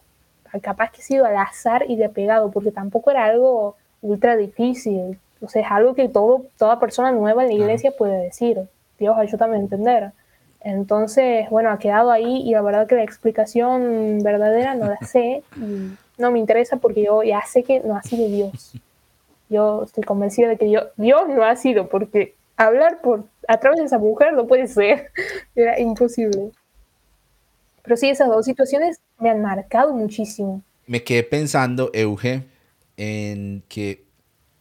[0.62, 4.36] Capaz que ha sido al azar y le ha pegado, porque tampoco era algo ultra
[4.36, 5.18] difícil.
[5.40, 8.68] O sea, es algo que todo, toda persona nueva en la iglesia puede decir.
[8.98, 10.12] Dios, ayúdame a entender.
[10.60, 15.42] Entonces, bueno, ha quedado ahí y la verdad que la explicación verdadera no la sé
[15.56, 15.90] y
[16.20, 18.74] no me interesa porque yo ya sé que no ha sido Dios.
[19.48, 23.80] Yo estoy convencida de que Dios, Dios no ha sido porque hablar por a través
[23.80, 25.10] de esa mujer no puede ser,
[25.56, 26.50] era imposible.
[27.82, 30.62] Pero sí, esas dos situaciones me han marcado muchísimo.
[30.86, 32.44] Me quedé pensando, Euge,
[32.98, 34.04] en que,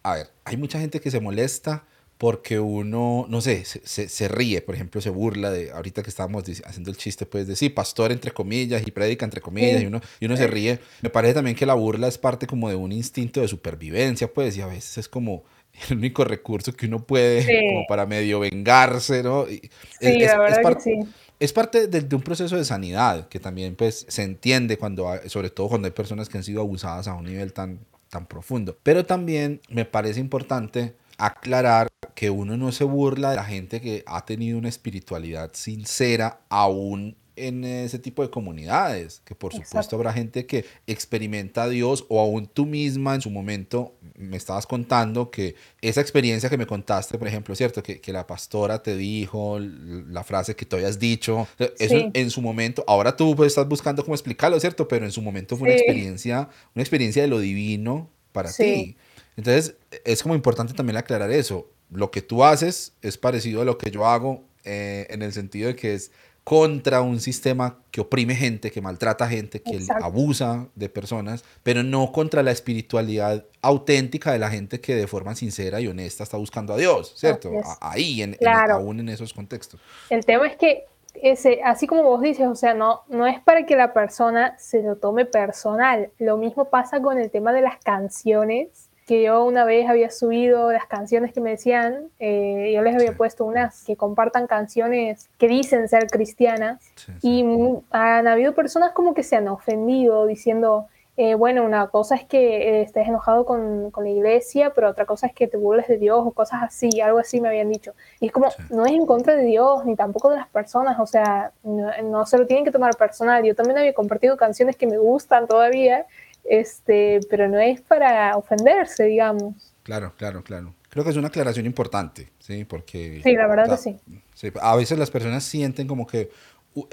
[0.04, 1.84] a ver, hay mucha gente que se molesta
[2.18, 6.44] porque uno, no sé, se, se, ríe, por ejemplo, se burla de, ahorita que estábamos
[6.66, 10.02] haciendo el chiste, pues de sí, pastor entre comillas y predica entre comillas, y, uno,
[10.20, 10.80] y uno se ríe.
[11.02, 14.58] Me parece también que la burla es parte como de un instinto de supervivencia, pues,
[14.58, 15.44] y a veces es como
[15.90, 19.46] el único recurso que uno puede como para medio vengarse, ¿no?
[19.46, 19.62] sí,
[20.00, 21.00] es, la verdad que sí.
[21.40, 25.52] Es parte de, de, un proceso de sanidad que también pues se entiende cuando, sobre
[25.52, 28.76] todo cuando hay personas que han sido abusadas a un nivel tan, tan profundo.
[28.82, 34.04] Pero también me parece importante aclarar que uno no se burla de la gente que
[34.08, 40.12] ha tenido una espiritualidad sincera aún en ese tipo de comunidades, que por supuesto habrá
[40.12, 45.30] gente que experimenta a Dios o aún tú misma en su momento me estabas contando
[45.30, 47.84] que esa experiencia que me contaste, por ejemplo, ¿cierto?
[47.84, 52.42] Que, que la pastora te dijo la frase que tú habías dicho, eso en su
[52.42, 54.88] momento, ahora tú pues, estás buscando cómo explicarlo, ¿cierto?
[54.88, 58.98] Pero en su momento fue una experiencia, una experiencia de lo divino para ti.
[59.36, 61.70] Entonces, es como importante también aclarar eso.
[61.92, 65.68] Lo que tú haces es parecido a lo que yo hago eh, en el sentido
[65.68, 66.12] de que es
[66.48, 72.14] contra un sistema que oprime gente, que maltrata gente, que abusa de personas, pero no
[72.14, 76.74] contra la espiritualidad auténtica de la gente que de forma sincera y honesta está buscando
[76.74, 77.52] a Dios, ¿cierto?
[77.82, 79.82] Ahí, en, aún en esos contextos.
[80.10, 80.86] El tema es que
[81.22, 84.82] ese, así como vos dices, o sea, no, no es para que la persona se
[84.82, 86.12] lo tome personal.
[86.18, 90.70] Lo mismo pasa con el tema de las canciones que yo una vez había subido
[90.74, 95.48] las canciones que me decían, eh, yo les había puesto unas que compartan canciones que
[95.48, 96.84] dicen ser cristianas
[97.22, 97.46] y
[97.90, 102.58] han habido personas como que se han ofendido diciendo, eh, bueno, una cosa es que
[102.58, 105.98] eh, estés enojado con, con, la iglesia, pero otra cosa es que te burles de
[105.98, 107.94] Dios o cosas así, algo así me habían dicho.
[108.20, 111.08] Y es como, no es en contra de Dios ni tampoco de las personas, o
[111.08, 113.42] sea, no, no se lo tienen que tomar personal.
[113.44, 116.06] Yo también había compartido canciones que me gustan todavía
[116.50, 119.74] este, pero no es para ofenderse, digamos.
[119.84, 120.74] Claro, claro, claro.
[120.90, 122.66] Creo que es una aclaración importante, ¿sí?
[122.66, 123.22] Porque...
[123.24, 123.98] Sí, la verdad que sí.
[124.34, 124.52] sí.
[124.62, 126.30] A veces las personas sienten como que,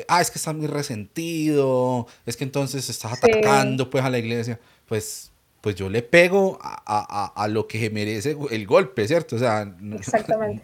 [0.09, 4.61] ah, es que está muy resentido, es que entonces estás atacando pues a la iglesia.
[4.87, 5.33] Pues
[5.65, 9.37] pues yo le pego a, a, a, lo que merece el golpe, ¿cierto?
[9.37, 9.97] O sea, no,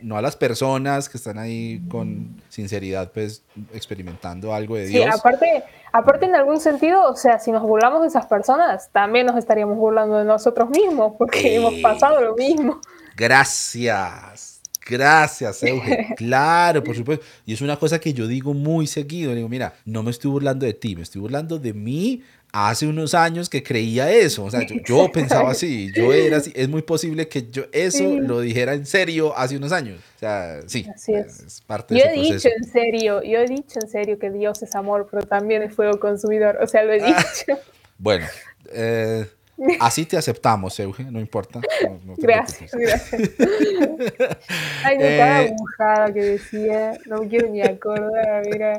[0.02, 5.02] no, a las personas que están ahí con sinceridad, pues experimentando algo de Dios.
[5.02, 9.24] Sí, aparte, Aparte, en algún sentido, o sea, si nos burlamos de esas personas, también
[9.24, 12.78] nos estaríamos burlando de nosotros mismos, porque hemos pasado lo mismo.
[13.16, 14.60] Gracias.
[14.86, 16.14] Gracias, Euge.
[16.16, 17.24] Claro, por supuesto.
[17.46, 19.34] Y es una cosa que yo digo muy seguido.
[19.34, 23.14] Digo, mira, no me estoy burlando de ti, me estoy burlando de mí hace unos
[23.14, 24.44] años que creía eso.
[24.44, 26.52] O sea, yo, pensaba así, yo era así.
[26.54, 30.00] Es muy posible que yo eso lo dijera en serio hace unos años.
[30.16, 30.86] O sea, sí.
[30.94, 31.62] Así es.
[31.66, 35.08] parte yo he dicho en serio, yo he dicho en serio que Dios es amor,
[35.10, 36.58] pero también es fuego consumidor.
[36.62, 37.06] O sea, lo he ah.
[37.06, 37.58] dicho.
[37.98, 38.26] bueno,
[38.72, 39.26] eh,
[39.78, 41.60] Así te aceptamos, Euge, no importa.
[42.16, 43.30] gracias, gracias.
[44.82, 48.78] Ay, no, cada eh, que decía, no quiero ni acordar, mira.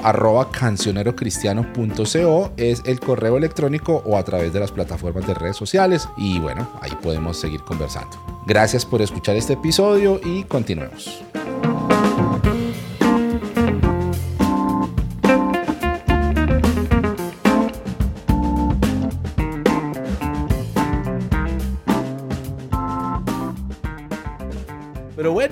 [2.56, 6.68] es el correo electrónico o a través de las plataformas de redes sociales y bueno,
[6.80, 8.16] ahí podemos seguir conversando.
[8.44, 11.22] Gracias por escuchar este episodio y continuemos.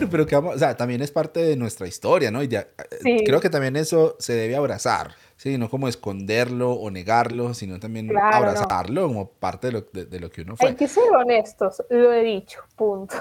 [0.09, 2.42] Bueno, pero que vamos, o sea, también es parte de nuestra historia, ¿no?
[2.42, 5.59] Y creo que también eso se debe abrazar, ¿sí?
[5.59, 10.42] No como esconderlo o negarlo, sino también abrazarlo como parte de lo, de, lo, que
[10.42, 10.71] uno fue.
[10.71, 13.16] Hay que ser honestos, lo he dicho, punto.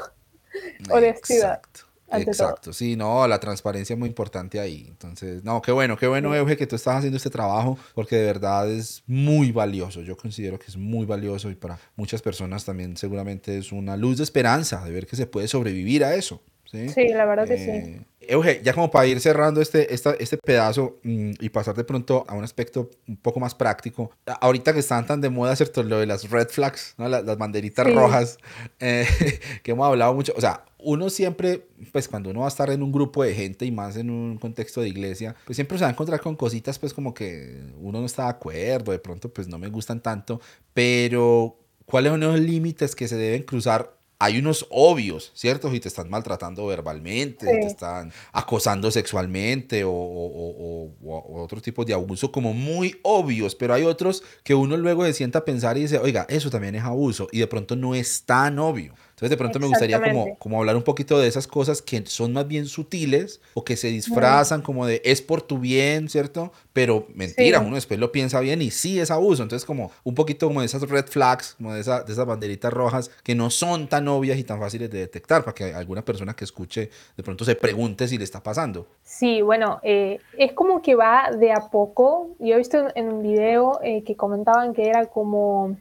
[0.89, 1.55] Honestidad.
[1.55, 1.87] Exacto.
[2.09, 4.85] Exacto, sí, no, la transparencia es muy importante ahí.
[4.87, 8.25] Entonces, no, qué bueno, qué bueno, Euge, que tú estás haciendo este trabajo, porque de
[8.25, 10.01] verdad es muy valioso.
[10.01, 14.17] Yo considero que es muy valioso y para muchas personas también seguramente es una luz
[14.17, 16.41] de esperanza de ver que se puede sobrevivir a eso.
[16.71, 17.69] Sí, la verdad que sí.
[17.69, 22.25] Eh, Euge, ya como para ir cerrando este, este pedazo mm, y pasar de pronto
[22.27, 25.83] a un aspecto un poco más práctico, ahorita que están tan de moda, ¿cierto?
[25.83, 27.07] Lo de las red flags, ¿no?
[27.07, 28.37] las, las banderitas rojas,
[28.79, 29.05] eh,
[29.63, 32.83] que hemos hablado mucho, o sea, uno siempre, pues cuando uno va a estar en
[32.83, 35.89] un grupo de gente y más en un contexto de iglesia, pues siempre se va
[35.89, 39.47] a encontrar con cositas pues como que uno no está de acuerdo, de pronto pues
[39.47, 40.41] no me gustan tanto,
[40.73, 45.69] pero ¿cuáles son los límites que se deben cruzar hay unos obvios, ¿cierto?
[45.69, 51.93] Si te están maltratando verbalmente, te están acosando sexualmente o, o, o, otro tipo de
[51.93, 55.81] abuso como muy obvios, pero hay otros que uno luego se sienta a pensar y
[55.81, 58.95] dice, oiga, eso también es abuso y de pronto no es tan obvio.
[59.17, 62.33] Entonces de pronto me gustaría como, como hablar un poquito de esas cosas que son
[62.33, 66.51] más bien sutiles o que se disfrazan como de es por tu bien, ¿cierto?
[66.71, 69.41] Pero mentira, uno después lo piensa bien y sí es abuso.
[69.41, 72.71] Entonces como un poquito como de esas red flags, como de, esa, de esas banderitas
[72.71, 76.35] rojas que no son tan obvias y tan fáciles de detectar para que alguna persona
[76.35, 78.85] que escuche de pronto se pregunte si le está pasando.
[79.01, 82.35] Sí, bueno, eh, es como que va de a poco.
[82.37, 85.75] Yo he visto en un video eh, que comentaban que era como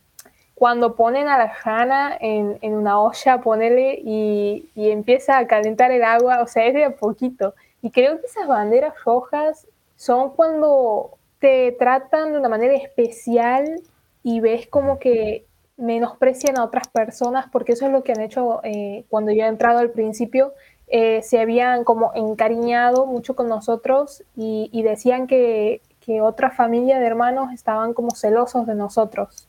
[0.56, 6.02] cuando ponen a la jana en, una olla, ponele y, y, empieza a calentar el
[6.02, 7.54] agua, o sea, es de a poquito.
[7.82, 13.82] Y creo que esas banderas rojas son cuando te tratan de una manera especial
[14.22, 15.44] y ves como que
[15.76, 19.48] menosprecian a otras personas, porque eso es lo que han hecho eh, cuando yo he
[19.48, 20.54] entrado al principio,
[20.88, 27.06] eh, se habían como encariñado mucho con nosotros y, decían que, que, otra familia de
[27.06, 29.48] hermanos estaban como celosos de nosotros.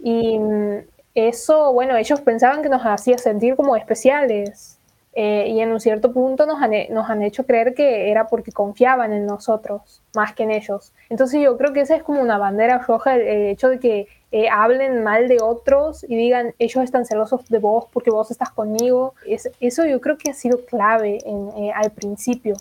[0.00, 0.78] Y mm,
[1.14, 4.78] eso, bueno, ellos pensaban que nos hacía sentir como especiales.
[5.14, 8.52] Eh, y en un cierto punto nos han, nos han hecho creer que era porque
[8.52, 10.92] confiaban en nosotros más que en ellos.
[11.08, 14.48] Entonces yo creo que esa es como una bandera roja, el, hecho de que eh,
[14.48, 19.14] hablen mal de otros y digan ellos están celosos de vos porque vos estás conmigo.
[19.26, 22.54] Es, eso yo creo que ha sido clave en, eh, al principio.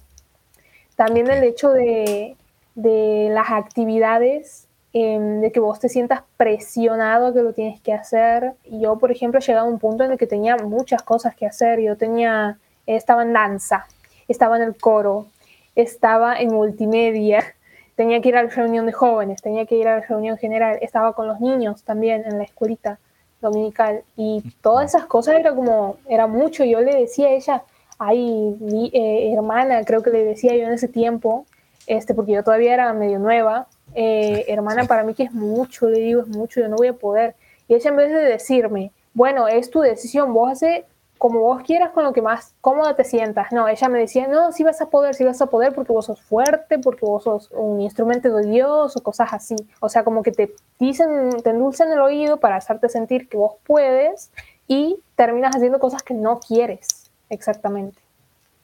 [0.96, 2.38] También el hecho de,
[2.74, 4.67] de las actividades
[5.00, 8.54] Em, de que vos te sientas presionado que lo tienes que hacer.
[8.66, 11.46] Yo, por ejemplo, he llegado a un punto en el que tenía muchas cosas que
[11.46, 11.80] hacer.
[11.82, 13.86] Yo tenía, estaba en danza,
[14.28, 15.28] estaba en el coro,
[15.76, 17.44] estaba en multimedia,
[17.96, 20.80] tenía que ir a la reunión de jóvenes, tenía que ir a la reunión general,
[20.82, 22.98] estaba con los niños también en la escuelita
[23.40, 26.64] dominical y todas esas cosas era como, era mucho.
[26.64, 27.64] Yo le decía a ella,
[28.00, 31.46] ay, mi eh, hermana, creo que le decía yo en ese tiempo,
[31.86, 36.00] este, porque yo todavía era medio nueva, eh, hermana, para mí que es mucho, le
[36.00, 37.36] digo, es mucho, yo no voy a poder.
[37.68, 40.86] Y ella en vez de decirme, bueno, es tu decisión, vos haces
[41.18, 43.52] como vos quieras con lo que más cómoda te sientas.
[43.52, 46.06] No, ella me decía, no, si vas a poder, si vas a poder porque vos
[46.06, 49.56] sos fuerte, porque vos sos un instrumento de Dios o cosas así.
[49.80, 53.54] O sea, como que te dicen, te endulcen el oído para hacerte sentir que vos
[53.66, 54.32] puedes
[54.68, 58.00] y terminas haciendo cosas que no quieres exactamente.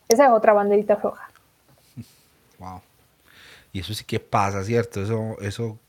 [0.07, 1.29] Esa es otra banderita roja.
[3.73, 5.01] Y eso sí que pasa, ¿cierto?
[5.01, 5.79] Eso, eso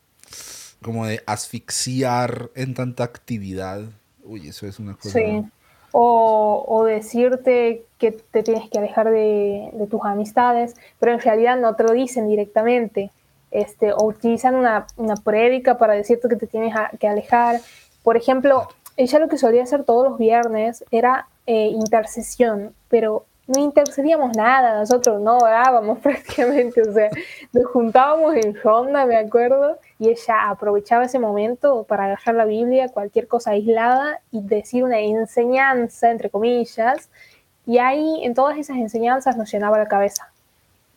[0.83, 3.83] como de asfixiar en tanta actividad.
[4.25, 5.19] Uy, eso es una cosa.
[5.19, 5.45] Sí.
[5.93, 11.57] O, o decirte que te tienes que alejar de, de, tus amistades, pero en realidad
[11.61, 13.11] no te lo dicen directamente.
[13.51, 17.61] Este, o utilizan una, una prédica para decirte que te tienes que alejar.
[18.03, 18.67] Por ejemplo,
[18.97, 24.79] ella lo que solía hacer todos los viernes era eh, intercesión, pero no intercedíamos nada,
[24.79, 27.11] nosotros no orábamos prácticamente, o sea,
[27.53, 32.89] nos juntábamos en ronda, me acuerdo, y ella aprovechaba ese momento para agarrar la Biblia,
[32.89, 37.11] cualquier cosa aislada, y decir una enseñanza, entre comillas,
[37.67, 40.31] y ahí en todas esas enseñanzas nos llenaba la cabeza.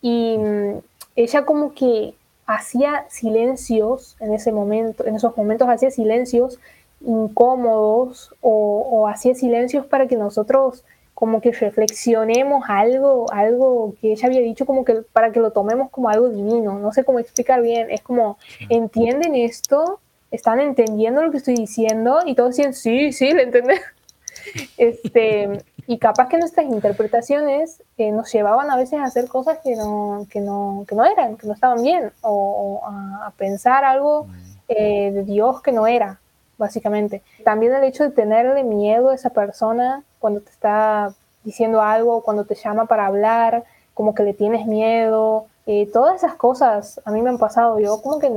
[0.00, 0.78] Y mm,
[1.16, 2.14] ella como que
[2.46, 6.58] hacía silencios en ese momento, en esos momentos hacía silencios
[7.00, 10.82] incómodos o hacía silencios para que nosotros
[11.18, 15.90] como que reflexionemos algo, algo que ella había dicho como que para que lo tomemos
[15.90, 18.38] como algo divino, no sé cómo explicar bien, es como,
[18.68, 19.98] ¿entienden esto?
[20.30, 22.20] ¿Están entendiendo lo que estoy diciendo?
[22.24, 23.80] Y todos dicen, sí, sí, lo entienden.
[24.76, 25.58] este,
[25.88, 30.24] y capaz que nuestras interpretaciones eh, nos llevaban a veces a hacer cosas que no,
[30.30, 34.30] que no, que no eran, que no estaban bien, o, a, pensar algo mm.
[34.68, 36.20] eh, de Dios que no era,
[36.58, 37.22] básicamente.
[37.44, 42.44] También el hecho de tenerle miedo a esa persona cuando te está diciendo algo, cuando
[42.44, 45.46] te llama para hablar, como que le tienes miedo.
[45.66, 47.78] Eh, todas esas cosas a mí me han pasado.
[47.78, 48.30] Yo como que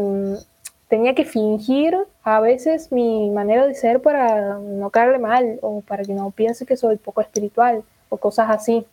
[0.88, 6.04] tenía que fingir a veces mi manera de ser para no caerle mal o para
[6.04, 8.86] que no piense que soy poco espiritual o cosas así.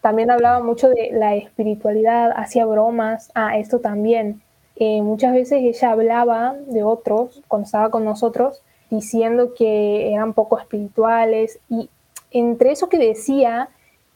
[0.00, 3.30] También hablaba mucho de la espiritualidad, hacía bromas.
[3.34, 4.42] Ah, esto también.
[4.76, 10.58] Eh, muchas veces ella hablaba de otros cuando estaba con nosotros diciendo que eran poco
[10.58, 11.88] espirituales y
[12.30, 13.68] entre eso que decía,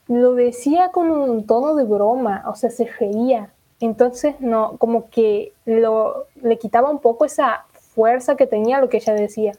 [0.09, 3.53] lo decía con un tono de broma, o sea, se reía.
[3.81, 8.97] Entonces, no, como que lo, le quitaba un poco esa fuerza que tenía lo que
[8.97, 9.53] ella decía.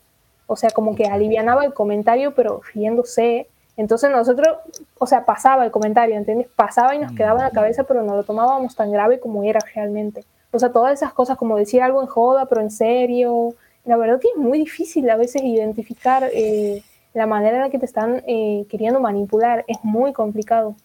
[0.47, 3.47] O sea, como que alivianaba el comentario, pero riéndose.
[3.78, 4.58] Entonces nosotros,
[4.97, 6.47] o sea, pasaba el comentario, ¿entiendes?
[6.54, 9.60] Pasaba y nos quedaba en la cabeza, pero no lo tomábamos tan grave como era
[9.74, 10.26] realmente.
[10.52, 13.56] O sea, todas esas cosas, como decir algo en joda, pero en serio.
[13.86, 16.84] La verdad que es muy difícil a veces identificar eh,
[17.14, 20.76] la manera en la que te están eh, queriendo manipular es muy complicado.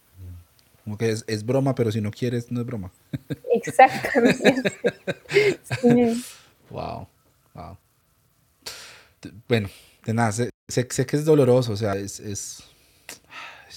[0.84, 2.92] Como que es, broma, pero si no quieres, no es broma.
[3.52, 4.54] Exactamente.
[6.70, 7.06] Wow,
[7.54, 7.76] wow.
[9.46, 9.68] Bueno,
[10.04, 10.50] de nada, sé,
[10.88, 12.64] que es doloroso, o sea, es, es,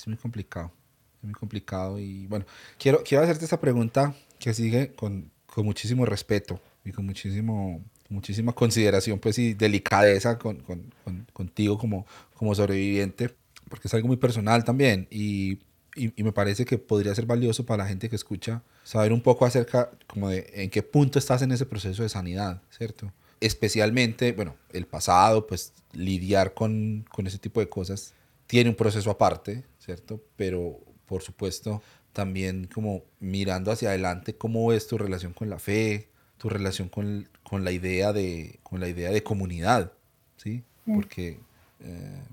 [0.07, 0.71] muy complicado.
[1.17, 2.45] Es muy complicado y bueno,
[2.79, 8.53] quiero, quiero hacerte esta pregunta que sigue con, con muchísimo respeto y con muchísimo muchísima
[8.53, 10.91] consideración pues y delicadeza con, con,
[11.33, 12.05] contigo como,
[12.35, 13.33] como sobreviviente,
[13.67, 15.57] porque es algo muy personal también y,
[15.95, 19.47] y, me parece que podría ser valioso para la gente que escucha saber un poco
[19.47, 23.11] acerca como de en qué punto estás en ese proceso de sanidad, ¿cierto?
[23.39, 28.13] Especialmente, bueno, el pasado, pues lidiar con, con ese tipo de cosas
[28.45, 30.21] tiene un proceso aparte, ¿cierto?
[30.35, 31.81] Pero por supuesto
[32.13, 37.29] también como mirando hacia adelante, cómo es tu relación con la fe, tu relación con,
[37.43, 39.91] con, la, idea de, con la idea de comunidad,
[40.37, 40.63] ¿sí?
[40.85, 41.39] Porque
[41.81, 42.23] eh,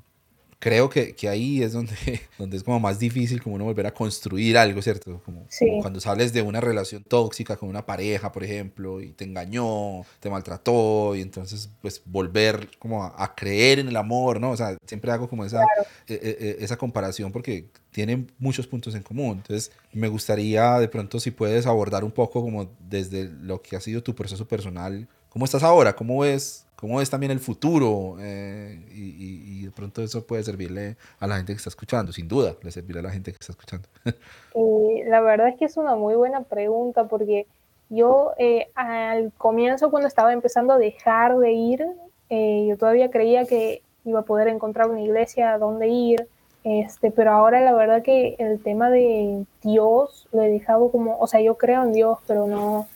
[0.64, 1.92] creo que, que, ahí es donde,
[2.38, 5.20] donde es como más difícil como uno volver a construir algo, ¿cierto?
[5.22, 5.46] Como,
[5.82, 10.30] cuando sales de una relación tóxica con una pareja, por ejemplo, y te engañó, te
[10.30, 14.52] maltrató, y entonces pues volver como a, creer en el amor, ¿no?
[14.52, 15.60] O sea, siempre hago como esa,
[16.06, 19.42] e, e, e, esa comparación porque tienen muchos puntos en común.
[19.42, 23.80] Entonces, me gustaría de pronto si puedes abordar un poco como desde lo que ha
[23.80, 25.94] sido tu proceso personal, ¿cómo estás ahora?
[25.94, 31.26] ¿Cómo ves cómo es también el futuro eh, y, de pronto eso puede servirle a
[31.26, 33.88] la gente que está escuchando, sin duda, le servirá a la gente que está escuchando.
[34.56, 37.48] Eh, la verdad es que es una muy buena pregunta porque
[37.88, 41.84] yo eh, al comienzo cuando estaba empezando a dejar de ir,
[42.30, 46.28] yo todavía creía que iba a poder encontrar una iglesia a donde ir,
[46.62, 51.26] este, pero ahora la verdad que el tema de Dios lo he dejado como, o
[51.26, 52.86] sea, yo creo en Dios, pero no,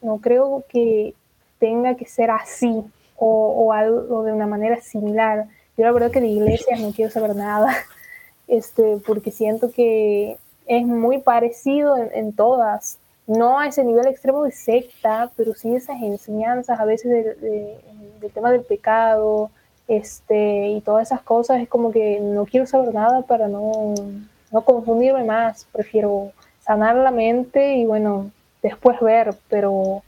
[0.00, 1.14] no creo que
[1.58, 2.84] tenga que ser así,
[3.18, 5.46] o, algo de una manera similar.
[5.76, 7.74] Yo la verdad que de iglesias no quiero saber nada,
[8.48, 14.52] este, porque siento que es muy parecido en, todas, no a ese nivel extremo de
[14.52, 19.50] secta, pero sí esas enseñanzas a veces del tema del pecado,
[19.88, 23.94] este, y todas esas cosas, es como que no quiero saber nada para no,
[24.50, 28.30] no confundirme más, prefiero sanar la mente y bueno,
[28.62, 30.02] después ver, pero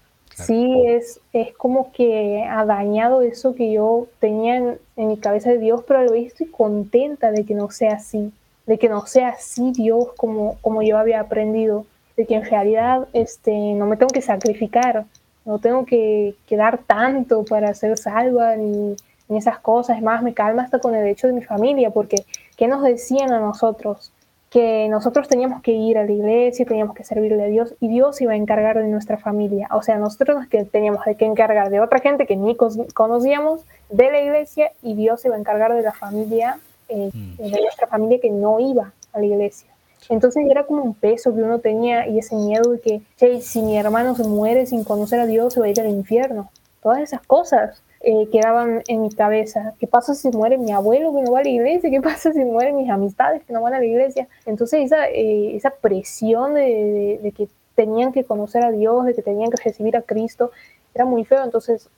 [0.44, 5.58] sí es, es como que ha dañado eso que yo tenía en, mi cabeza de
[5.58, 8.32] Dios, pero a estoy contenta de que no sea así,
[8.66, 11.86] de que no sea así Dios como, como yo había aprendido,
[12.16, 15.04] de que en realidad este, no me tengo que sacrificar,
[15.44, 18.96] no tengo que, que dar tanto para ser salva ni,
[19.28, 22.24] ni esas cosas, es más, me calma hasta con el hecho de mi familia, porque
[22.56, 24.12] ¿qué nos decían a nosotros?
[24.50, 28.20] Que nosotros teníamos que ir a la iglesia, teníamos que servirle a Dios y Dios
[28.20, 29.68] iba a encargar de nuestra familia.
[29.72, 34.20] O sea, nosotros que teníamos que encargar de otra gente que ni conocíamos de la
[34.20, 37.36] iglesia y Dios iba a encargar de la familia, eh, mm.
[37.36, 39.68] de nuestra familia que no iba a la iglesia.
[40.08, 43.76] Entonces era como un peso que uno tenía y ese miedo de que, si mi
[43.76, 46.50] hermano se muere sin conocer a Dios, se va a ir al infierno.
[46.82, 49.74] Todas esas cosas eh, quedaban en mi cabeza.
[49.78, 51.90] ¿Qué pasa si muere mi abuelo que no va a la iglesia?
[51.90, 54.28] ¿Qué pasa si mueren mis amistades que no van a la iglesia?
[54.46, 59.22] Entonces esa, eh, esa presión de, de, que tenían que conocer a Dios, de que
[59.22, 60.52] tenían que recibir a Cristo,
[60.94, 61.44] era muy feo.
[61.44, 61.88] Entonces,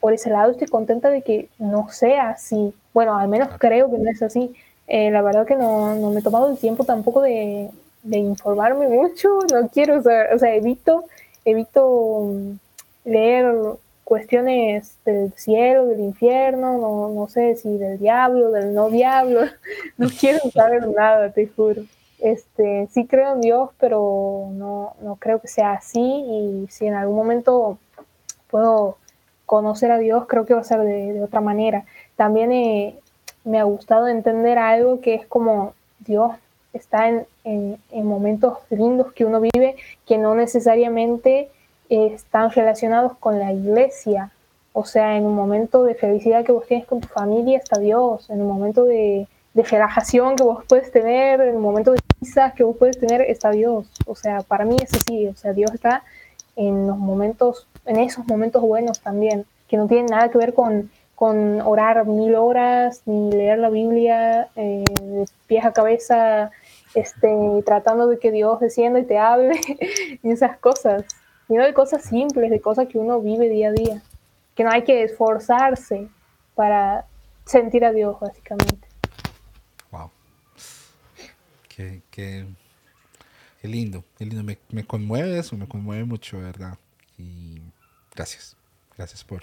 [0.00, 2.74] por ese lado estoy contenta de que no sea así.
[2.94, 4.54] Bueno, al menos creo que no es así.
[4.88, 7.70] Eh, la verdad que no, no, me he tomado el tiempo tampoco de,
[8.02, 9.28] de informarme mucho.
[9.52, 11.04] No quiero, o sea, evito,
[11.44, 12.52] evito mm,
[13.04, 13.54] leer
[14.10, 19.42] cuestiones del cielo, del infierno, no, no sé si del diablo, del no diablo,
[19.98, 21.82] no quiero saber nada, te juro.
[22.18, 26.94] Este, sí creo en Dios, pero no, no creo que sea así y si en
[26.94, 27.78] algún momento
[28.50, 28.96] puedo
[29.46, 31.84] conocer a Dios, creo que va a ser de, otra manera.
[32.16, 32.98] También eh,
[33.44, 36.32] me ha gustado entender algo que es como Dios
[36.72, 41.48] está en, en, en momentos lindos que uno vive que no necesariamente
[41.90, 44.30] están relacionados con la iglesia.
[44.72, 48.30] O sea, en un momento de felicidad que vos tienes con tu familia está Dios,
[48.30, 52.62] en un momento de, relajación que vos puedes tener, en un momento de quizás que
[52.62, 53.90] vos puedes tener está Dios.
[54.06, 56.04] O sea, para mí es así, o sea, Dios está
[56.56, 60.90] en los momentos, en esos momentos buenos también, que no tienen nada que ver con,
[61.14, 66.52] con orar mil horas, ni leer la Biblia eh, de pies a cabeza,
[66.94, 67.28] este,
[67.66, 69.60] tratando de que Dios descienda y te hable,
[70.22, 71.04] y esas cosas
[71.50, 74.02] sino de cosas simples, de cosas que uno vive día a día,
[74.54, 76.06] que no hay que esforzarse
[76.54, 77.04] para
[77.44, 78.86] sentir a Dios, básicamente.
[79.90, 80.12] Wow.
[81.68, 82.46] Qué, qué,
[83.60, 84.44] qué lindo, qué lindo.
[84.44, 86.78] Me, me, conmueve eso, me conmueve mucho, ¿verdad?
[87.18, 87.60] Y
[88.14, 88.56] gracias,
[88.96, 89.42] gracias por,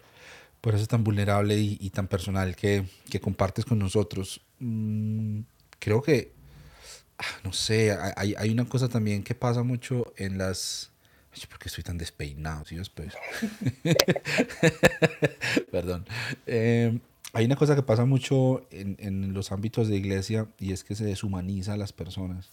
[0.61, 4.39] por eso tan vulnerable y, tan personal que, que, compartes con nosotros.
[4.59, 5.41] Mm,
[5.77, 6.31] creo que,
[7.17, 10.93] ah, no sé, hay, hay una cosa también que pasa mucho en las
[11.45, 12.65] ¿Por qué estoy tan despeinado?
[12.65, 12.75] ¿sí?
[12.75, 13.13] Después.
[15.71, 16.05] Perdón.
[16.45, 16.99] Em,
[17.33, 20.95] hay una cosa que pasa mucho en, en, los ámbitos de iglesia y es que
[20.95, 22.49] se deshumaniza a las personas.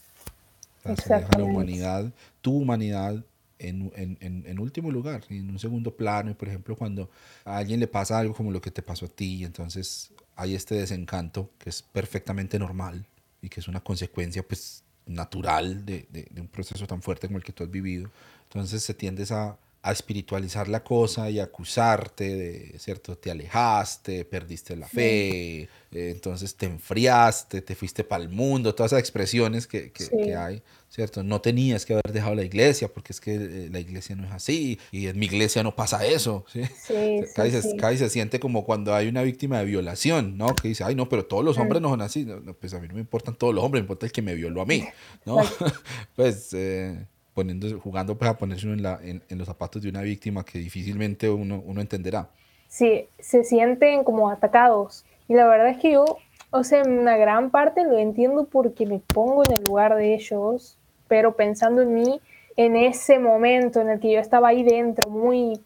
[0.82, 2.12] se deja la humanidad,
[2.43, 3.24] tu humanidad,
[3.59, 6.30] en, en, en, último lugar, en un segundo plano.
[6.30, 7.11] Y por ejemplo, cuando
[7.45, 10.74] a alguien le pasa algo como lo que te pasó a ti, entonces hay este
[10.74, 13.07] desencanto que es perfectamente normal
[13.41, 17.39] y que es una consecuencia pues natural de, de, de un proceso tan fuerte como
[17.39, 18.11] el que tú has vivido.
[18.55, 23.19] Entonces se tiende a a espiritualizar la cosa y acusarte de, ¿cierto?
[23.19, 28.93] Te alejaste, perdiste la fe, eh, entonces te enfriaste, te fuiste para el mundo, todas
[28.93, 31.23] esas expresiones que, que, hay, ¿cierto?
[31.23, 34.33] No tenías que haber dejado la iglesia porque es que eh, la iglesia no es
[34.33, 36.63] así y en mi iglesia no pasa eso, ¿sí?
[36.83, 40.57] sí, casi, se, se, siente como cuando hay una víctima de violación, ¿no?
[40.57, 42.27] Que dice, ay, no, pero todos los hombres no son así.
[42.59, 44.63] pues a mí no me importan todos los hombres, me importa el que me violó
[44.63, 44.83] a mí,
[45.27, 45.37] ¿no?
[46.17, 46.55] pues...
[46.55, 50.59] Eh, poniendo, jugando pues, a ponerse en, la, en, los zapatos de una víctima que
[50.59, 52.28] difícilmente uno, uno entenderá.
[52.68, 55.05] Sí, se sienten como atacados.
[55.28, 56.05] Y la verdad es que yo,
[56.51, 60.14] o sea, en una gran parte lo entiendo porque me pongo en el lugar de
[60.14, 60.78] ellos,
[61.09, 62.20] pero pensando en mí,
[62.57, 65.61] en ese momento en el que yo estaba ahí dentro, muy,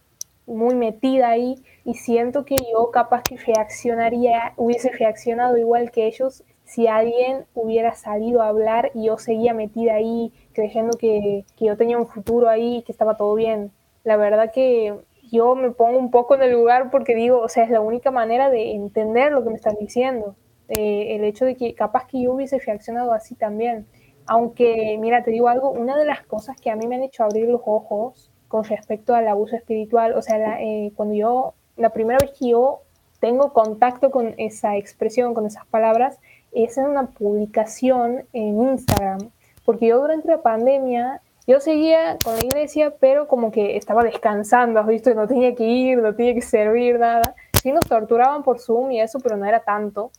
[0.47, 6.45] muy metida ahí, y siento que yo capaz que reaccionaría, hubiese reaccionado igual que ellos
[6.69, 11.77] si alguien hubiera salido a hablar y yo seguía metida ahí, creyendo que, que yo
[11.77, 13.71] tenía un futuro ahí, que estaba todo bien.
[14.03, 14.93] La verdad que
[15.31, 18.11] yo me pongo un poco en el lugar porque digo, o sea, es la única
[18.11, 20.35] manera de entender lo que me están diciendo.
[20.69, 23.87] Eh, el hecho de que capaz que yo hubiese reaccionado así también.
[24.27, 27.23] Aunque, mira, te digo algo, una de las cosas que a mí me han hecho
[27.23, 32.19] abrir los ojos con respecto al abuso espiritual, o sea, eh, cuando yo, la primera
[32.21, 32.81] vez que yo
[33.21, 36.19] tengo contacto con esa expresión, con esas palabras,
[36.53, 39.31] es en una publicación en Instagram,
[39.69, 44.81] porque yo durante la pandemia, yo seguía con la iglesia, pero como que estaba descansando,
[44.81, 45.13] ¿has visto?
[45.13, 47.35] No tenía que ir, no tenía que servir, nada.
[47.63, 50.11] Sí nos torturaban por Zoom y eso, pero no era tanto.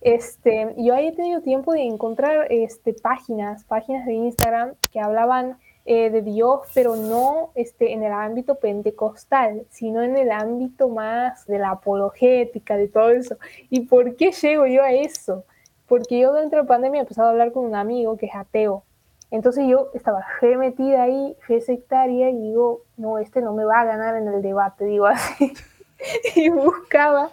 [0.00, 5.58] Este, yo ahí he tenido tiempo de encontrar este, páginas, páginas de Instagram que hablaban
[5.84, 11.44] eh, de Dios, pero no este, en el ámbito pentecostal, sino en el ámbito más
[11.48, 13.36] de la apologética, de todo eso.
[13.68, 15.44] ¿Y por qué llego yo a eso?
[15.90, 18.34] Porque yo dentro de la pandemia he empezado a hablar con un amigo que es
[18.36, 18.84] ateo.
[19.32, 23.80] Entonces yo estaba re metida ahí, re sectaria, y digo, no, este no me va
[23.80, 25.52] a ganar en el debate, digo así.
[26.36, 27.30] y buscaba,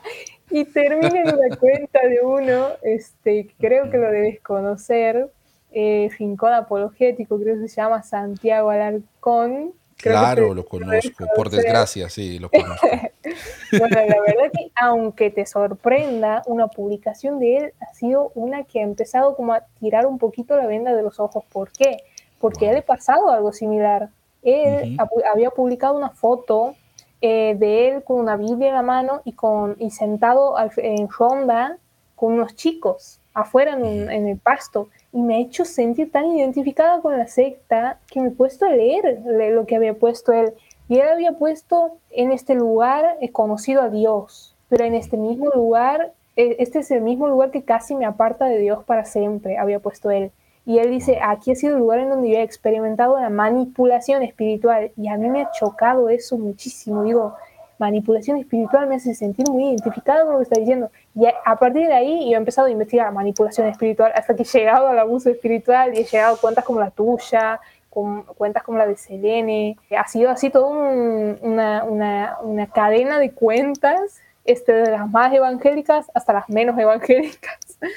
[0.50, 5.30] y terminé en una cuenta de uno, este, creo que lo debes conocer,
[5.72, 9.74] eh, Fincón Apologético, creo que se llama Santiago Alarcón.
[9.98, 12.88] Claro, lo conozco, por desgracia, sí, lo conozco.
[13.72, 18.80] bueno, la verdad que aunque te sorprenda, una publicación de él ha sido una que
[18.80, 21.44] ha empezado como a tirar un poquito la venda de los ojos.
[21.52, 21.98] ¿Por qué?
[22.40, 24.10] Porque él ha pasado algo similar.
[24.44, 24.98] Él
[25.32, 26.76] había publicado una foto
[27.22, 31.78] eh, de él con una Biblia en la mano y, con, y sentado en ronda
[32.16, 37.02] con unos chicos afuera en, en el pasto y me ha hecho sentir tan identificada
[37.02, 40.54] con la secta que me he puesto a leer lo que había puesto él.
[40.88, 45.50] Y él había puesto en este lugar he conocido a Dios, pero en este mismo
[45.50, 49.58] lugar, e, este es el mismo lugar que casi me aparta de Dios para siempre,
[49.58, 50.30] había puesto él.
[50.68, 54.22] Y él dice, aquí ha sido el lugar en donde yo he experimentado la manipulación
[54.22, 54.92] espiritual.
[54.98, 57.02] Y a mí me ha chocado eso muchísimo.
[57.02, 57.34] Digo,
[57.80, 60.92] manipulación espiritual me hace sentir muy identificado con lo que está diciendo.
[61.16, 64.46] Y a, partir de ahí yo he empezado a investigar manipulación espiritual hasta que he
[64.46, 67.60] llegado al abuso espiritual y he llegado a cuentas como la tuya,
[67.90, 69.78] con cuentas como la de Selene.
[69.98, 76.08] Ha sido así toda una, una, una, cadena de cuentas, este, de las más evangélicas
[76.14, 77.60] hasta las menos evangélicas.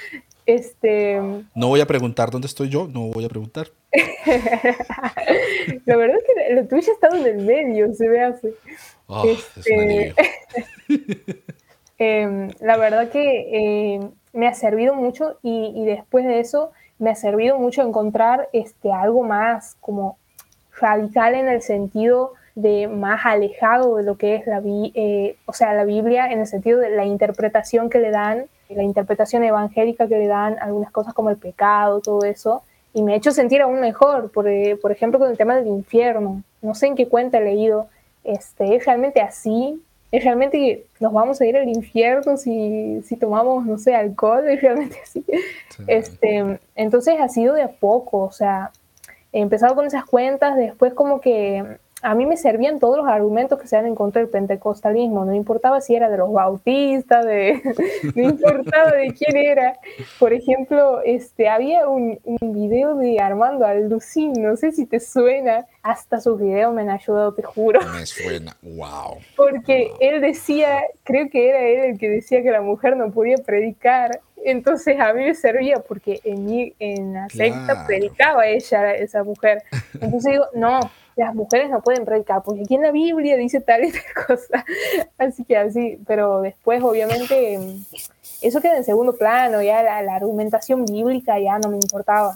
[0.46, 1.20] Este...
[1.54, 3.68] No voy a preguntar dónde estoy yo, no voy a preguntar.
[5.84, 8.48] la verdad es que la tuya ha estado en el medio, se ve así.
[9.08, 10.14] Ah, este,
[11.98, 17.14] em, la verdad que em, me ha servido mucho y, después de eso me ha
[17.14, 20.18] servido mucho encontrar este, algo más como
[20.78, 25.72] radical en el sentido de más alejado de lo que es la, eh, o sea,
[25.74, 30.18] la Biblia en el sentido de la interpretación que le dan, la interpretación evangélica que
[30.18, 32.62] le dan algunas cosas como el pecado, todo eso,
[32.92, 35.68] y me ha hecho sentir aún mejor, por, eh, por ejemplo, con el tema del
[35.68, 36.42] infierno.
[36.62, 37.88] No sé en qué cuenta he leído
[38.24, 39.80] este, es realmente así,
[40.12, 44.48] es realmente que nos vamos a ir al infierno si, si tomamos, no sé, alcohol,
[44.48, 45.24] es realmente así.
[45.86, 48.70] Este, entonces ha sido de a poco, o sea,
[49.32, 53.58] he empezado con esas cuentas, después como que a mí me servían todos los argumentos
[53.58, 57.60] que se dan en contra del pentecostalismo, no importaba si era de los bautistas, de,
[58.14, 59.78] no importaba de quién era.
[60.18, 65.66] Por ejemplo, este, había un, un video de Armando Alducín, no sé si te suena,
[65.82, 67.80] hasta su video me han ayudado, te juro.
[67.92, 69.18] Me suena, wow.
[69.36, 73.36] Porque él decía, creo que era él el que decía que la mujer no podía
[73.38, 79.22] predicar, entonces a mí me servía porque en, mi, en la secta predicaba ella, esa
[79.22, 79.62] mujer.
[79.94, 80.80] Entonces digo, no,
[81.20, 84.64] las mujeres no pueden predicar, porque aquí en la Biblia dice tal y tal cosa.
[85.18, 87.58] Así que así, pero después obviamente
[88.40, 92.34] eso queda en segundo plano, ya la, argumentación bíblica ya no me importaba.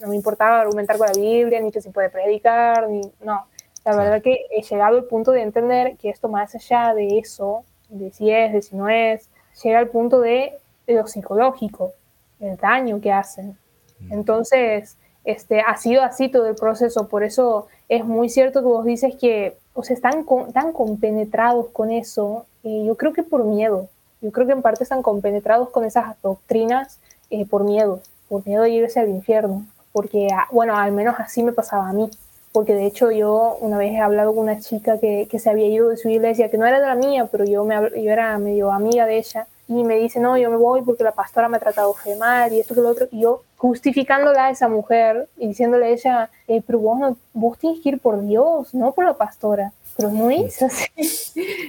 [0.00, 3.46] No me importaba argumentar con la Biblia, ni que se puede predicar, ni no.
[3.86, 7.64] La verdad que he llegado al punto de entender que esto más allá de eso,
[7.88, 9.30] de si es, de si no es,
[9.62, 11.92] llega al punto de lo psicológico,
[12.40, 13.56] el daño que hacen.
[14.00, 14.12] Mm.
[14.12, 18.84] Entonces, este, ha sido así todo el proceso, por eso es muy cierto que vos
[18.84, 20.24] dices que o sea, están
[20.54, 23.88] tan compenetrados con eso, yo creo que por miedo,
[24.22, 26.98] yo creo que en parte están compenetrados con esas doctrinas
[27.30, 31.42] eh, por miedo, por miedo de irse al infierno, porque, ah, bueno, al menos así
[31.42, 32.08] me pasaba a mí,
[32.52, 35.66] porque de hecho yo una vez he hablado con una chica que, que se había
[35.66, 38.38] ido de su iglesia, que no era de la mía, pero yo, me, yo era
[38.38, 41.56] medio amiga de ella, y me dice, no, yo me voy porque la pastora me
[41.56, 45.48] ha tratado mal y esto que lo otro, y yo justificándola a esa mujer y
[45.48, 49.04] diciéndole a ella, eh, pero vos, no, vos tienes que ir por Dios, no por
[49.04, 50.86] la pastora, pero no es así.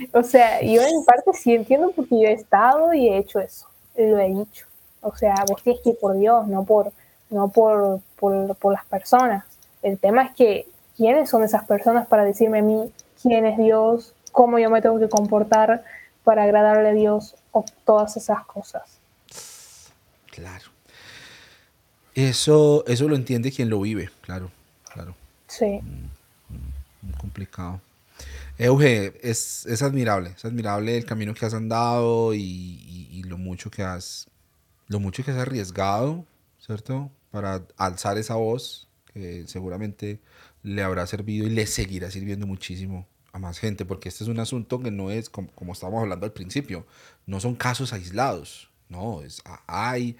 [0.14, 3.68] o sea, yo en parte sí entiendo porque yo he estado y he hecho eso,
[3.96, 4.66] lo he dicho.
[5.02, 6.92] O sea, vos tienes que ir por Dios, no por,
[7.30, 9.46] no por, por, por las personas.
[9.82, 10.68] El tema es que,
[10.98, 15.00] ¿quiénes son esas personas para decirme a mí quién es Dios, cómo yo me tengo
[15.00, 15.84] que comportar
[16.24, 17.36] para agradarle a Dios
[17.86, 19.00] todas esas cosas.
[20.32, 20.77] Claro.
[22.18, 24.50] Eso, eso lo entiende quien lo vive, claro,
[24.92, 25.16] claro.
[25.48, 25.80] Sí.
[25.84, 27.80] Mm, mm, complicado.
[28.58, 32.40] Euge, es, es, admirable, es admirable el camino que has andado y,
[33.12, 34.28] y, lo mucho que has,
[34.88, 36.26] lo mucho que has arriesgado,
[36.60, 37.12] ¿cierto?
[37.30, 40.20] Para alzar esa voz que seguramente
[40.64, 43.06] le habrá servido y le seguirá sirviendo muchísimo
[43.38, 46.34] más gente, porque este es un asunto que no es, como, como estábamos hablando al
[46.34, 46.88] principio,
[47.28, 50.18] no son casos aislados, no, es, hay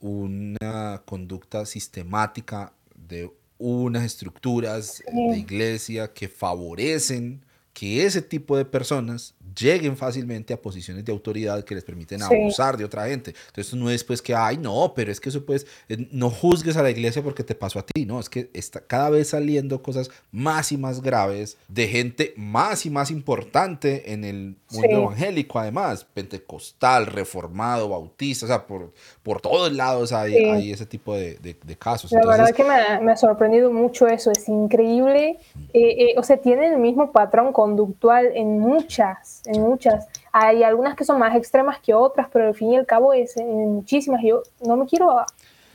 [0.00, 9.34] una conducta sistemática de unas estructuras de iglesia que favorecen que ese tipo de personas
[9.58, 13.34] lleguen fácilmente a posiciones de autoridad que les permiten abusar de otra gente.
[13.48, 16.76] Entonces no es pues que, ay, no, pero es que eso pues, eh, no juzgues
[16.76, 19.82] a la iglesia porque te pasó a ti, no, es que está cada vez saliendo
[19.82, 25.58] cosas más y más graves de gente más y más importante en el mundo evangélico,
[25.58, 28.92] además, pentecostal, reformado, bautista, o sea, por,
[29.22, 32.12] por todos lados hay, hay ese tipo de, de, casos.
[32.12, 35.38] La verdad que me, me, ha sorprendido mucho eso, es increíble,
[35.72, 40.08] eh, eh, o sea, tienen el mismo patrón conductual en muchas, en muchas.
[40.32, 43.36] Hay algunas que son más extremas que otras, pero al fin y al cabo es
[43.36, 44.22] en muchísimas.
[44.22, 45.14] Yo no me quiero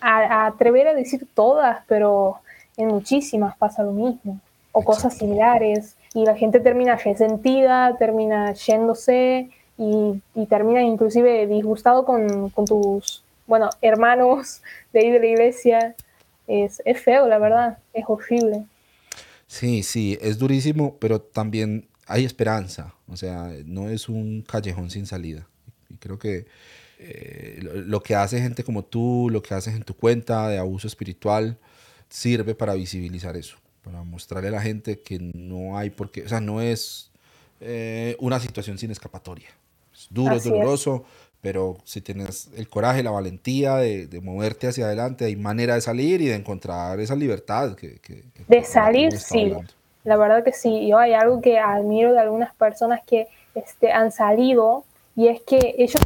[0.01, 2.37] atrever a decir todas, pero
[2.75, 4.39] en muchísimas pasa lo mismo,
[4.71, 12.49] o cosas similares, y la gente termina resentida, termina yéndose y, termina inclusive disgustado con,
[12.49, 15.95] con, tus, bueno, hermanos de ahí de la iglesia.
[16.47, 18.65] Es, es feo, la verdad, es horrible.
[19.47, 22.95] Sí, sí, es durísimo, pero también hay esperanza.
[23.07, 25.47] O sea, no es un callejón sin salida.
[25.89, 26.45] Y creo que
[26.97, 30.87] eh, lo, que hace gente como tú, lo que haces en tu cuenta de abuso
[30.87, 31.57] espiritual,
[32.09, 36.29] sirve para visibilizar eso, para mostrarle a la gente que no hay por qué, o
[36.29, 37.11] sea, no es
[37.59, 39.49] eh, una situación sin escapatoria.
[39.93, 41.05] Es duro, es doloroso,
[41.45, 45.81] pero si tienes el coraje, la valentía de, de, moverte hacia adelante, hay manera de
[45.81, 47.75] salir y de encontrar esa libertad.
[47.75, 47.99] Que,
[48.47, 49.53] de salir, sí.
[50.03, 50.87] La verdad que sí.
[50.87, 54.85] Yo hay algo que admiro de algunas personas que este, han salido
[55.15, 56.01] y es que ellos,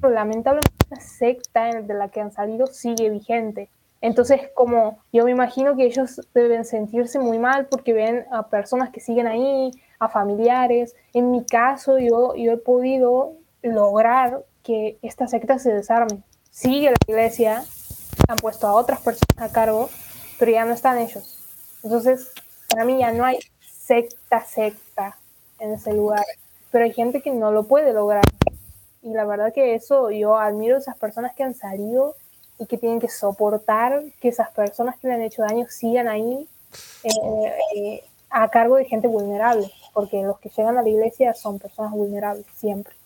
[0.00, 3.68] lamentablemente, la secta de la que han salido sigue vigente.
[4.00, 8.90] Entonces, como yo me imagino que ellos deben sentirse muy mal porque ven a personas
[8.90, 10.94] que siguen ahí, a familiares.
[11.14, 16.22] En mi caso, yo, yo he podido lograr que esta secta se desarme.
[16.50, 17.64] Sigue la iglesia,
[18.28, 19.88] han puesto a otras personas a cargo,
[20.38, 21.38] pero ya no están ellos.
[21.82, 22.28] Entonces,
[22.68, 25.16] para mí ya no hay secta, secta
[25.58, 26.26] en ese lugar.
[26.70, 28.24] Pero hay gente que no lo puede lograr.
[29.00, 32.14] Y la verdad que eso, yo admiro esas personas que han salido
[32.58, 36.46] y que tienen que soportar que esas personas que le han hecho daño sigan ahí
[37.04, 41.58] eh, eh, a cargo de gente vulnerable, porque los que llegan a la iglesia son
[41.58, 42.97] personas vulnerables siempre.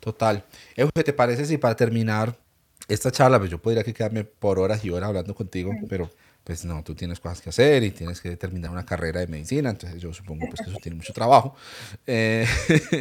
[0.00, 0.44] Total.
[0.74, 2.36] ¿qué ¿te parece si para terminar
[2.88, 6.10] esta charla, pues yo podría quedarme por horas y horas hablando contigo, pero
[6.42, 9.68] pues no, tú tienes cosas que hacer y tienes que terminar una carrera de medicina,
[9.68, 11.54] entonces yo supongo pues, que eso tiene mucho trabajo.
[12.06, 12.46] Eh,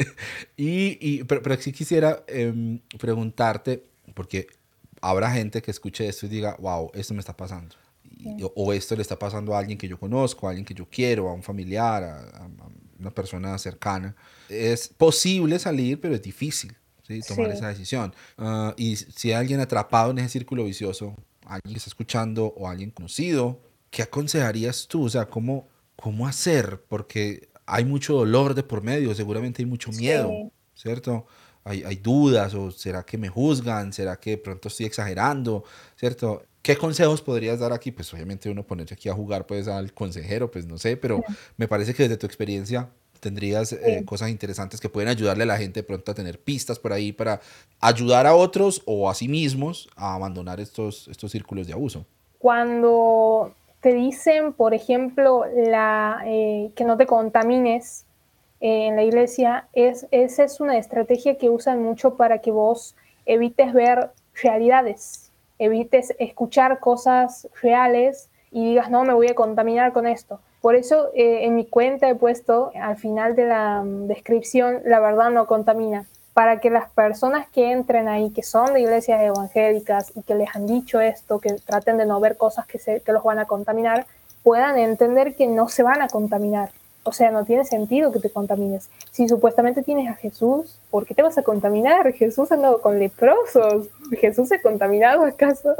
[0.58, 4.48] y, pero, pero sí quisiera em, preguntarte, porque
[5.00, 7.76] habrá gente que escuche esto y diga, wow, esto me está pasando.
[8.56, 11.30] o, esto le está pasando a alguien que yo conozco, a alguien que yo quiero,
[11.30, 12.50] a un familiar, a
[13.00, 14.14] una persona cercana.
[14.50, 16.76] Es posible salir, pero es difícil
[17.28, 18.14] tomar esa decisión.
[18.38, 22.68] Ah, y si hay alguien atrapado en ese círculo vicioso, alguien que está escuchando o
[22.68, 25.05] alguien conocido, ¿qué aconsejarías tú?
[25.05, 26.84] O sea, ¿cómo, cómo hacer?
[26.88, 30.32] Porque hay mucho dolor de por medio, seguramente hay mucho miedo,
[30.76, 31.28] ¿cierto?
[31.64, 35.66] Hay, hay, dudas, o será que me juzgan, será que pronto estoy exagerando,
[35.97, 36.43] ¿cierto?
[36.62, 37.91] ¿Qué consejos podrías dar aquí?
[37.91, 41.24] Pues obviamente uno ponerse aquí a jugar pues al consejero, pues no sé, pero
[41.55, 42.89] me parece que desde tu experiencia
[43.20, 46.80] tendrías eh, cosas interesantes que pueden ayudarle a la gente de pronto a tener pistas
[46.80, 47.41] por ahí para
[47.80, 52.05] ayudar a otros o a sí mismos a abandonar estos, estos círculos de abuso.
[52.39, 58.05] Cuando te dicen, por ejemplo, la, eh, que no te contamines
[58.59, 62.95] eh, en la iglesia, es, esa es una estrategia que usan mucho para que vos
[63.26, 64.09] evites ver
[64.41, 70.39] realidades, evites escuchar cosas reales y digas, no, me voy a contaminar con esto.
[70.68, 74.99] Por eso eh, en mi cuenta he puesto al final de la mm, descripción, la
[74.99, 80.11] verdad no contamina, para que las personas que entren ahí, que son de iglesias evangélicas
[80.13, 83.13] y que les han dicho esto, que traten de no ver cosas que, se, que
[83.13, 84.07] los van a contaminar,
[84.43, 86.72] puedan entender que no se van a contaminar.
[87.03, 88.89] O sea, no tiene sentido que te contamines.
[89.09, 92.11] Si supuestamente tienes a Jesús, ¿por qué te vas a contaminar?
[92.11, 93.88] Jesús ha andado con leprosos.
[94.20, 95.76] ¿Jesús se contaminado acaso?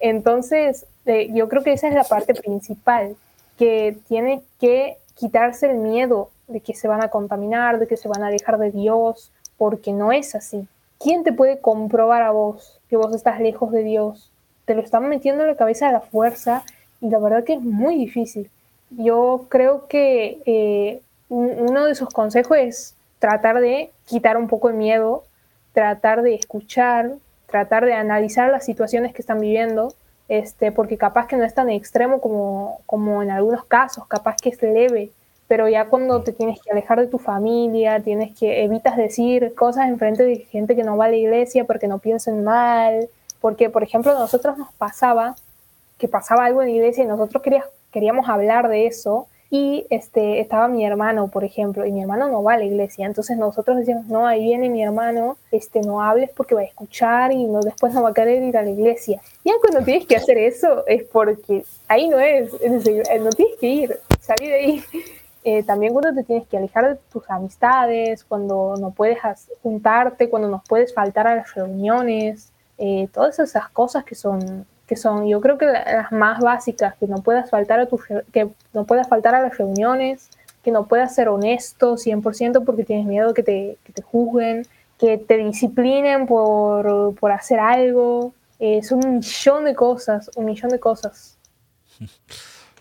[0.00, 3.16] Entonces, eh, yo creo que esa es la parte principal,
[3.58, 8.08] que tiene que quitarse el miedo de que se van a contaminar, de que se
[8.08, 10.66] van a alejar de Dios, porque no es así.
[10.98, 14.30] ¿Quién te puede comprobar a vos que vos estás lejos de Dios?
[14.64, 16.64] Te lo están metiendo en la cabeza a la fuerza
[17.00, 18.50] y la verdad que es muy difícil.
[18.90, 24.76] Yo creo que eh, uno de sus consejos es tratar de quitar un poco el
[24.76, 25.24] miedo,
[25.72, 27.14] tratar de escuchar,
[27.46, 29.94] tratar de analizar las situaciones que están viviendo
[30.38, 34.50] este, porque capaz que no es tan extremo como, como en algunos casos, capaz que
[34.50, 35.10] es leve,
[35.48, 39.88] pero ya cuando te tienes que alejar de tu familia, tienes que evitas decir cosas
[39.88, 43.08] en frente de gente que no va a la iglesia porque no piensen mal,
[43.40, 45.36] porque por ejemplo a nosotros nos pasaba
[45.98, 47.42] que pasaba algo en la iglesia y nosotros
[47.92, 52.42] queríamos hablar de eso y este, estaba mi hermano, por ejemplo, y mi hermano no
[52.42, 53.06] va a la iglesia.
[53.06, 57.32] Entonces nosotros decíamos, no, ahí viene mi hermano, este, no hables porque va a escuchar
[57.32, 59.20] y no, después no va a querer ir a la iglesia.
[59.44, 63.66] Ya cuando tienes que hacer eso es porque ahí no es, eh, no tienes que
[63.66, 64.84] ir, salir de ahí.
[65.46, 69.18] Eh, también cuando te tienes que alejar de tus amistades, cuando no puedes
[69.62, 74.96] juntarte, cuando nos puedes faltar a las reuniones, eh, todas esas cosas que son que
[74.96, 77.98] son yo creo que las más básicas, que no puedas faltar a, tu,
[78.32, 80.28] que no puedas faltar a las reuniones,
[80.62, 84.66] que no puedas ser honesto 100% porque tienes miedo que te, que te juzguen,
[84.98, 88.32] que te disciplinen por, por hacer algo.
[88.58, 91.36] Es un millón de cosas, un millón de cosas.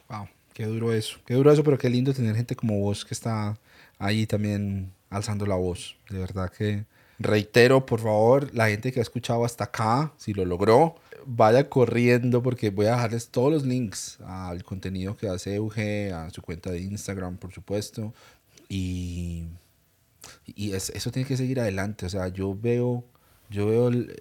[0.09, 3.13] Wow, qué duro eso, qué duro eso, pero qué lindo tener gente como vos que
[3.13, 3.57] está
[3.97, 5.97] ahí también alzando la voz.
[6.09, 6.83] De verdad que
[7.19, 10.95] reitero, por favor, la gente que ha escuchado hasta acá, si lo logró,
[11.25, 16.29] vaya corriendo porque voy a dejarles todos los links al contenido que hace Euge, a
[16.29, 18.13] su cuenta de Instagram, por supuesto.
[18.69, 19.45] Y,
[20.55, 22.05] y eso tiene que seguir adelante.
[22.05, 23.03] O sea, yo veo,
[23.49, 24.11] yo veo el,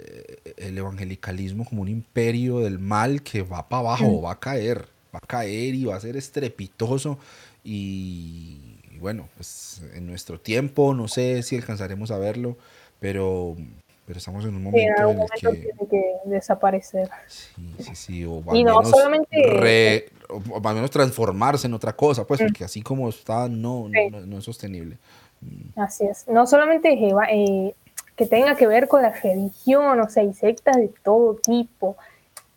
[0.56, 4.24] evangelicalismo como un imperio del mal que va para abajo, mm.
[4.24, 7.18] va a caer, va a caer y va a ser estrepitoso.
[7.64, 12.58] Y, y bueno, pues en nuestro tiempo, no sé si alcanzaremos a verlo,
[13.02, 13.56] pero
[14.04, 15.48] pero estamos en un momento en, el que...
[15.48, 17.08] tiene que desaparecer.
[17.28, 20.10] Sí, sí, sí, o al, y no menos solamente...
[20.28, 22.46] o al menos transformarse en otra cosa, pues, mm.
[22.46, 24.98] porque así como está, no, no, es sostenible.
[25.40, 25.80] Mm.
[25.80, 27.74] Así es, no solamente eh,
[28.16, 31.96] que tenga que ver con la religión, o sea, hay sectas de todo tipo.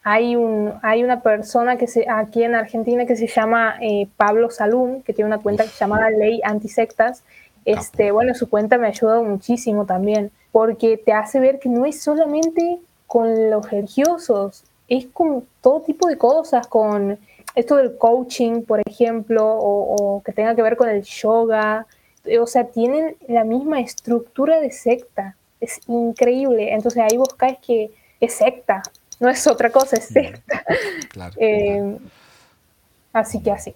[0.03, 4.49] Hay, un, hay una persona que se, aquí en Argentina que se llama eh, Pablo
[4.49, 7.23] Salún, que tiene una cuenta que se llama Ley Antisectas.
[7.65, 11.85] Este, bueno, su cuenta me ha ayudado muchísimo también porque te hace ver que no
[11.85, 17.17] es solamente con los religiosos, es con todo tipo de cosas, con
[17.55, 21.87] esto del coaching, por ejemplo, o, que tenga que ver con el yoga,
[22.39, 27.91] o sea, tienen la misma estructura de secta, es increíble, entonces ahí vos caes que
[28.19, 28.83] es secta,
[29.19, 30.63] no es otra cosa, es secta.
[31.37, 31.97] Eh,
[33.13, 33.73] así que así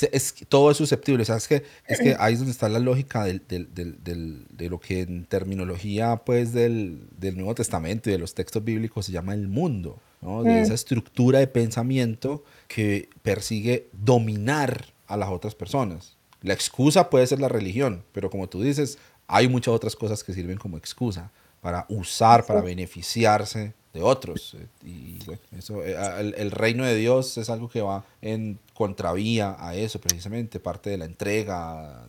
[0.00, 3.42] es, todo es susceptible, ¿sabes que Es que ahí es donde está la lógica del,
[3.46, 8.64] del, del, de lo que en terminología pues del, Nuevo Testamento y de los textos
[8.64, 10.42] bíblicos se llama el mundo, ¿no?
[10.42, 10.56] De mm.
[10.58, 16.16] esa estructura de pensamiento que persigue dominar a las otras personas.
[16.42, 18.98] La excusa puede ser la religión, pero como tú dices,
[19.28, 24.56] hay muchas otras cosas que sirven como excusa para usar, para beneficiarse de otros.
[24.84, 25.18] Y
[25.56, 25.96] eso, eh,
[26.36, 30.98] el, reino de Dios es algo que va en contravía a eso, precisamente, parte de
[30.98, 32.06] la entrega,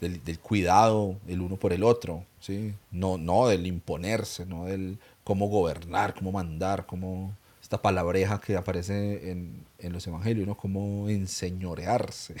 [0.00, 2.74] del, del, cuidado el uno por el otro, ¿sí?
[2.90, 9.30] No, no del imponerse, no del cómo gobernar, cómo mandar, cómo esta palabreja que aparece
[9.30, 10.56] en, en los evangelios, ¿no?
[10.56, 12.34] Cómo enseñorearse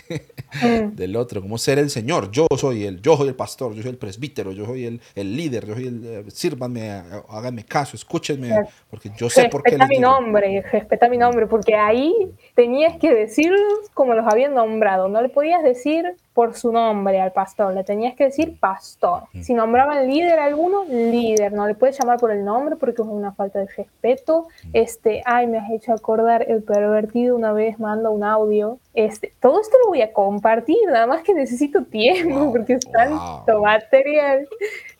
[0.62, 0.90] mm.
[0.96, 2.30] del otro, cómo ser el Señor.
[2.30, 5.36] Yo soy el, yo soy el pastor, yo soy el presbítero, yo soy el, el
[5.36, 8.50] líder, yo soy el, eh, sírvanme, háganme caso, escúchenme,
[8.88, 9.70] porque yo sé por qué.
[9.70, 12.14] Respeta mi nombre, respeta mi nombre, porque ahí
[12.54, 17.32] tenías que decirlos como los habían nombrado, no le podías decir por su nombre al
[17.32, 19.24] pastor, le tenías que decir pastor.
[19.32, 19.42] Mm.
[19.42, 23.08] Si nombraban líder a alguno, líder, no le puedes llamar por el nombre porque es
[23.08, 24.46] una falta de respeto.
[24.64, 24.70] Mm.
[24.72, 28.78] Este, ay, me has hecho acordar el pervertido una vez manda un audio.
[28.94, 33.62] Este, todo esto lo voy a compartir, nada más que necesito tiempo porque es tanto
[33.62, 34.48] material.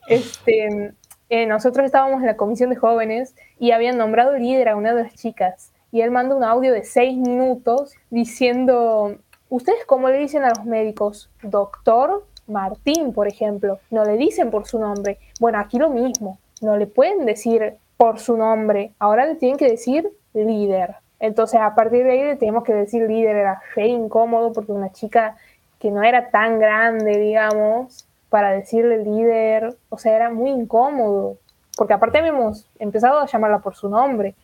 [0.09, 0.93] Este,
[1.29, 5.05] eh, nosotros estábamos en la comisión de jóvenes y habían nombrado líder a una de
[5.05, 9.17] las chicas y él manda un audio de seis minutos diciendo,
[9.49, 11.31] ¿ustedes cómo le dicen a los médicos?
[11.43, 15.19] Doctor Martín, por ejemplo, no le dicen por su nombre.
[15.41, 19.69] Bueno, aquí lo mismo, no le pueden decir por su nombre, ahora le tienen que
[19.69, 20.97] decir líder.
[21.21, 24.91] Entonces, a partir de ahí le tenemos que decir líder, era fe incómodo porque una
[24.91, 25.37] chica
[25.79, 31.37] que no era tan grande, digamos, para decirle líder, o sea, era muy incómodo,
[31.77, 34.35] porque aparte habíamos empezado a llamarla por su nombre.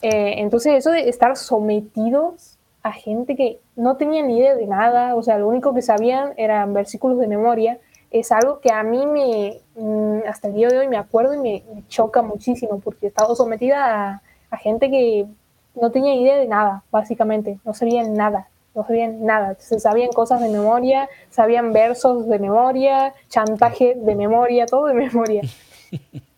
[0.00, 5.14] Eh, entonces, eso de estar sometidos a gente que no tenía ni idea de nada,
[5.14, 7.78] o sea, lo único que sabían eran versículos de memoria,
[8.10, 11.38] es algo que a mí me, mm, hasta el día de hoy me acuerdo y
[11.38, 15.26] me, choca muchísimo, porque he estado sometida a gente que
[15.74, 20.40] no tenía idea de nada, básicamente, no sabían nada, no sabían nada, se sabían cosas
[20.40, 25.42] de memoria, sabían versos de memoria, chantaje de memoria, todo de memoria.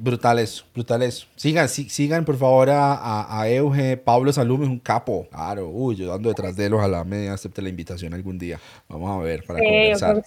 [0.00, 1.26] Brutales, brutales.
[1.34, 3.96] Sigan, sigan por favor a, a, Euge.
[3.96, 5.26] Pablo Salum es un capo.
[5.28, 6.74] Claro, uy, yo ando detrás de él.
[6.74, 8.60] Ojalá me acepte la invitación algún día.
[8.88, 10.22] Vamos a ver para conversar.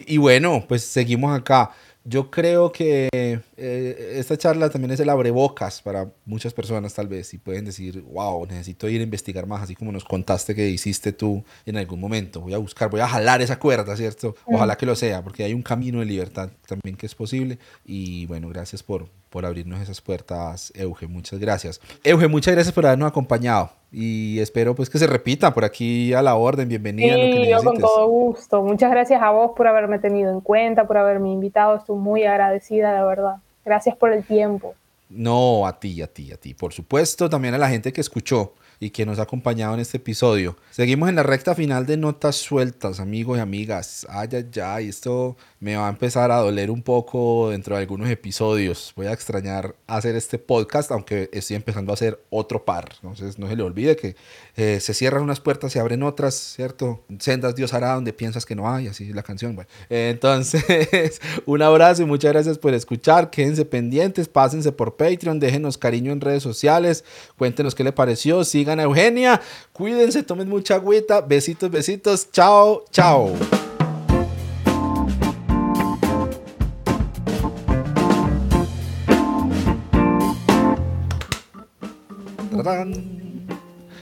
[0.00, 1.70] Y bueno, pues seguimos acá.
[2.06, 7.32] Yo creo que eh, esta charla también es el abrebocas para muchas personas tal vez
[7.32, 11.12] y pueden decir, wow, necesito ir a investigar más, así como nos contaste que hiciste
[11.12, 12.42] tú en algún momento.
[12.42, 14.36] Voy a buscar, voy a jalar esa cuerda, ¿cierto?
[14.44, 17.58] Ojalá que lo sea, porque hay un camino de libertad también que es posible.
[17.86, 21.08] Y bueno, gracias por, por abrirnos esas puertas, Euge.
[21.08, 21.80] Muchas gracias.
[22.04, 26.22] Euge, muchas gracias por habernos acompañado y espero pues que se repita por aquí a
[26.22, 26.68] la orden.
[26.68, 27.16] Bienvenida.
[27.16, 28.62] Sí, yo con todo gusto.
[28.62, 31.74] Muchas gracias a vos por haberme tenido en cuenta, por haberme invitado.
[31.74, 33.38] Estoy muy agradecida, de verdad.
[33.64, 34.76] Gracias por el tiempo.
[35.08, 36.54] No, a ti, a ti, a ti.
[36.54, 39.96] Por supuesto, también a la gente que escuchó y que nos ha acompañado en este
[39.96, 40.56] episodio.
[40.70, 44.06] Seguimos en la recta final de notas sueltas, amigos y amigas.
[44.10, 48.10] Ay, ay, ay, esto me va a empezar a doler un poco dentro de algunos
[48.10, 48.92] episodios.
[48.96, 52.90] Voy a extrañar hacer este podcast, aunque estoy empezando a hacer otro par.
[52.96, 54.14] Entonces no se le olvide que
[54.56, 57.02] eh, se cierran unas puertas, se abren otras, ¿cierto?
[57.18, 59.54] Sendas Dios hará donde piensas que no hay, así es la canción.
[59.54, 63.30] Bueno, entonces, un abrazo y muchas gracias por escuchar.
[63.30, 67.06] Quédense pendientes, pásense por Patreon, déjenos cariño en redes sociales,
[67.38, 69.40] cuéntenos qué le pareció, sigan a Eugenia,
[69.72, 73.32] cuídense, tomen mucha agüita, besitos, besitos, chao, chao.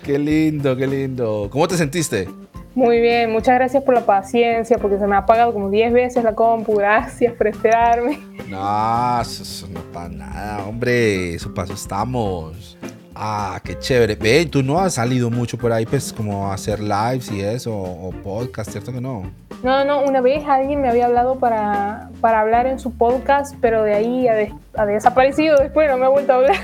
[0.05, 1.49] Qué lindo, qué lindo.
[1.51, 2.29] ¿Cómo te sentiste?
[2.75, 6.25] Muy bien, muchas gracias por la paciencia, porque se me ha apagado como 10 veces
[6.25, 6.77] la compu.
[6.77, 8.19] Gracias por esperarme.
[8.49, 11.35] No, eso, no pasa nada, hombre.
[11.35, 12.79] Eso pasó, estamos.
[13.15, 14.15] Ah, qué chévere.
[14.15, 17.73] Ve, tú no has salido mucho por ahí, pues, como a hacer lives y eso,
[17.75, 19.31] o, podcast, ¿cierto que no?
[19.63, 23.83] No, no, una vez alguien me había hablado para, para hablar en su podcast, pero
[23.83, 26.57] de ahí ha, desaparecido después, no me ha vuelto a hablar.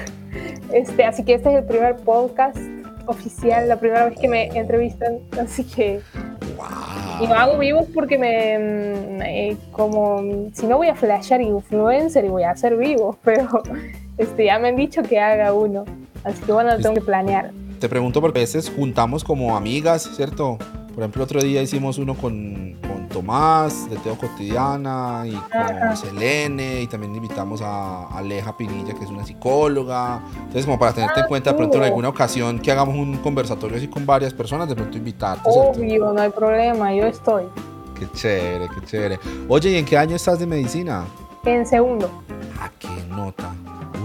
[0.72, 2.58] Este, así que este es el primer podcast
[3.06, 6.00] oficial, la primera vez que me entrevistan, así que...
[7.20, 12.28] Y no hago vivos porque me, mm, como, si no voy a flashear influencer y
[12.28, 13.62] voy a hacer vivos, pero
[14.18, 15.84] este, ya me han dicho que haga uno.
[16.24, 17.50] Así que bueno, tengo que planear.
[17.78, 20.58] Te pregunto porque a veces juntamos como amigas, ¿cierto?
[20.88, 26.82] Por ejemplo, otro día hicimos uno con, con Tomás de Teo Cotidiana y con Selene
[26.82, 30.20] y también invitamos a Aleja Pinilla, que es una psicóloga.
[30.34, 33.16] Entonces, como para tenerte en ah, cuenta, de pronto en alguna ocasión que hagamos un
[33.18, 35.42] conversatorio así con varias personas, de pronto invitarte.
[35.44, 37.44] Obvio, no hay problema, yo estoy.
[37.96, 39.20] Qué chévere, qué chévere.
[39.48, 41.04] Oye, ¿y en qué año estás de medicina?
[41.44, 42.10] En segundo.
[42.60, 43.54] Ah, qué nota.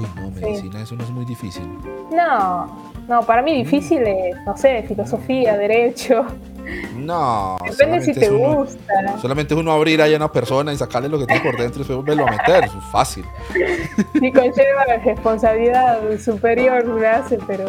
[0.04, 1.64] Uy, no, medicina, eso no es muy difícil.
[2.12, 6.26] No, no, para mí difícil es, no sé, filosofía, derecho.
[6.96, 7.58] No.
[7.70, 9.18] Depende si te gusta.
[9.20, 11.76] Solamente es uno abrir ahí a una persona y sacarle lo que tiene por dentro
[11.76, 12.64] y después volverlo a meter.
[12.64, 13.26] Eso es fácil.
[13.54, 17.66] Sí, conlleva la responsabilidad superior, me hace, pero,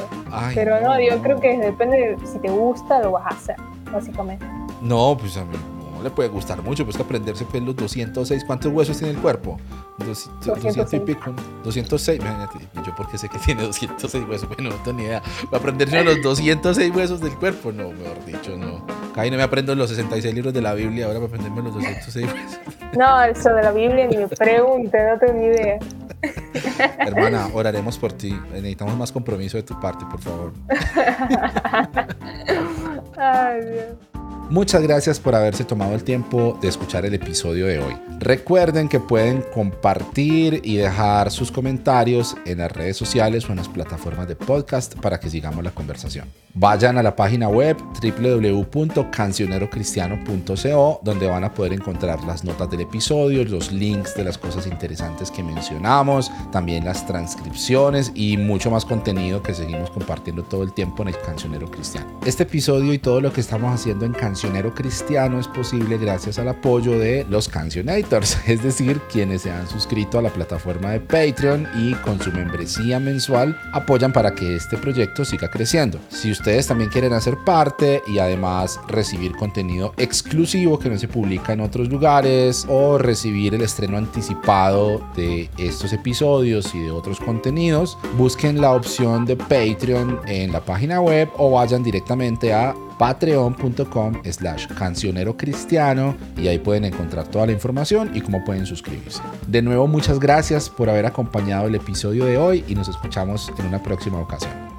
[0.55, 3.57] pero no, yo creo que depende de si te gusta, lo vas a hacer,
[3.91, 4.47] básicamente.
[4.81, 5.57] No, pues a mí
[6.05, 8.45] le puede gustar mucho, pues que aprenderse pues, los 206.
[8.45, 9.59] ¿Cuántos huesos tiene el cuerpo?
[9.99, 11.35] 200, y pico.
[11.65, 12.21] 206.
[12.21, 14.49] Imagínate, yo porque sé que tiene 206 huesos.
[14.49, 15.21] Bueno, no tengo ni idea.
[15.53, 17.73] Va a aprenderse los 206 huesos del cuerpo.
[17.73, 18.87] No, mejor dicho, no.
[19.17, 22.27] Ahí no me aprendo los 66 libros de la Biblia, ahora para aprenderme los 206
[22.27, 22.61] huesos.
[22.97, 25.79] No, eso de la Biblia ni me pregunte, no tengo ni idea.
[26.99, 28.39] Hermana, oraremos por ti.
[28.53, 30.53] Necesitamos más compromiso de tu parte, por favor.
[33.17, 34.14] Ay, Dios.
[34.55, 37.97] Muchas gracias por haberse tomado el tiempo de escuchar el episodio de hoy.
[38.21, 43.69] Recuerden que pueden compartir y dejar sus comentarios en las redes sociales o en las
[43.69, 46.29] plataformas de podcast para que sigamos la conversación.
[46.57, 53.45] Vayan a la página web www.cancionerocristiano.co donde van a poder encontrar las notas del episodio,
[53.45, 59.43] los links de las cosas interesantes que mencionamos, también las transcripciones y mucho más contenido
[59.43, 62.21] que seguimos compartiendo todo el tiempo en el Cancionero Cristiano.
[62.25, 64.44] Este episodio y todo lo que estamos haciendo en Cancionero
[64.75, 70.19] cristiano es posible gracias al apoyo de los cancionators, es decir, quienes se han suscrito
[70.19, 75.25] a la plataforma de Patreon y con su membresía mensual apoyan para que este proyecto
[75.25, 75.99] siga creciendo.
[76.09, 81.53] Si ustedes también quieren hacer parte y además recibir contenido exclusivo que no se publica
[81.53, 87.99] en otros lugares o recibir el estreno anticipado de estos episodios y de otros contenidos,
[88.17, 94.67] busquen la opción de Patreon en la página web o vayan directamente a patreon.com slash
[94.69, 99.21] cancionero cristiano y ahí pueden encontrar toda la información y cómo pueden suscribirse.
[99.47, 103.67] De nuevo, muchas gracias por haber acompañado el episodio de hoy y nos escuchamos en
[103.67, 104.74] una próxima ocasión.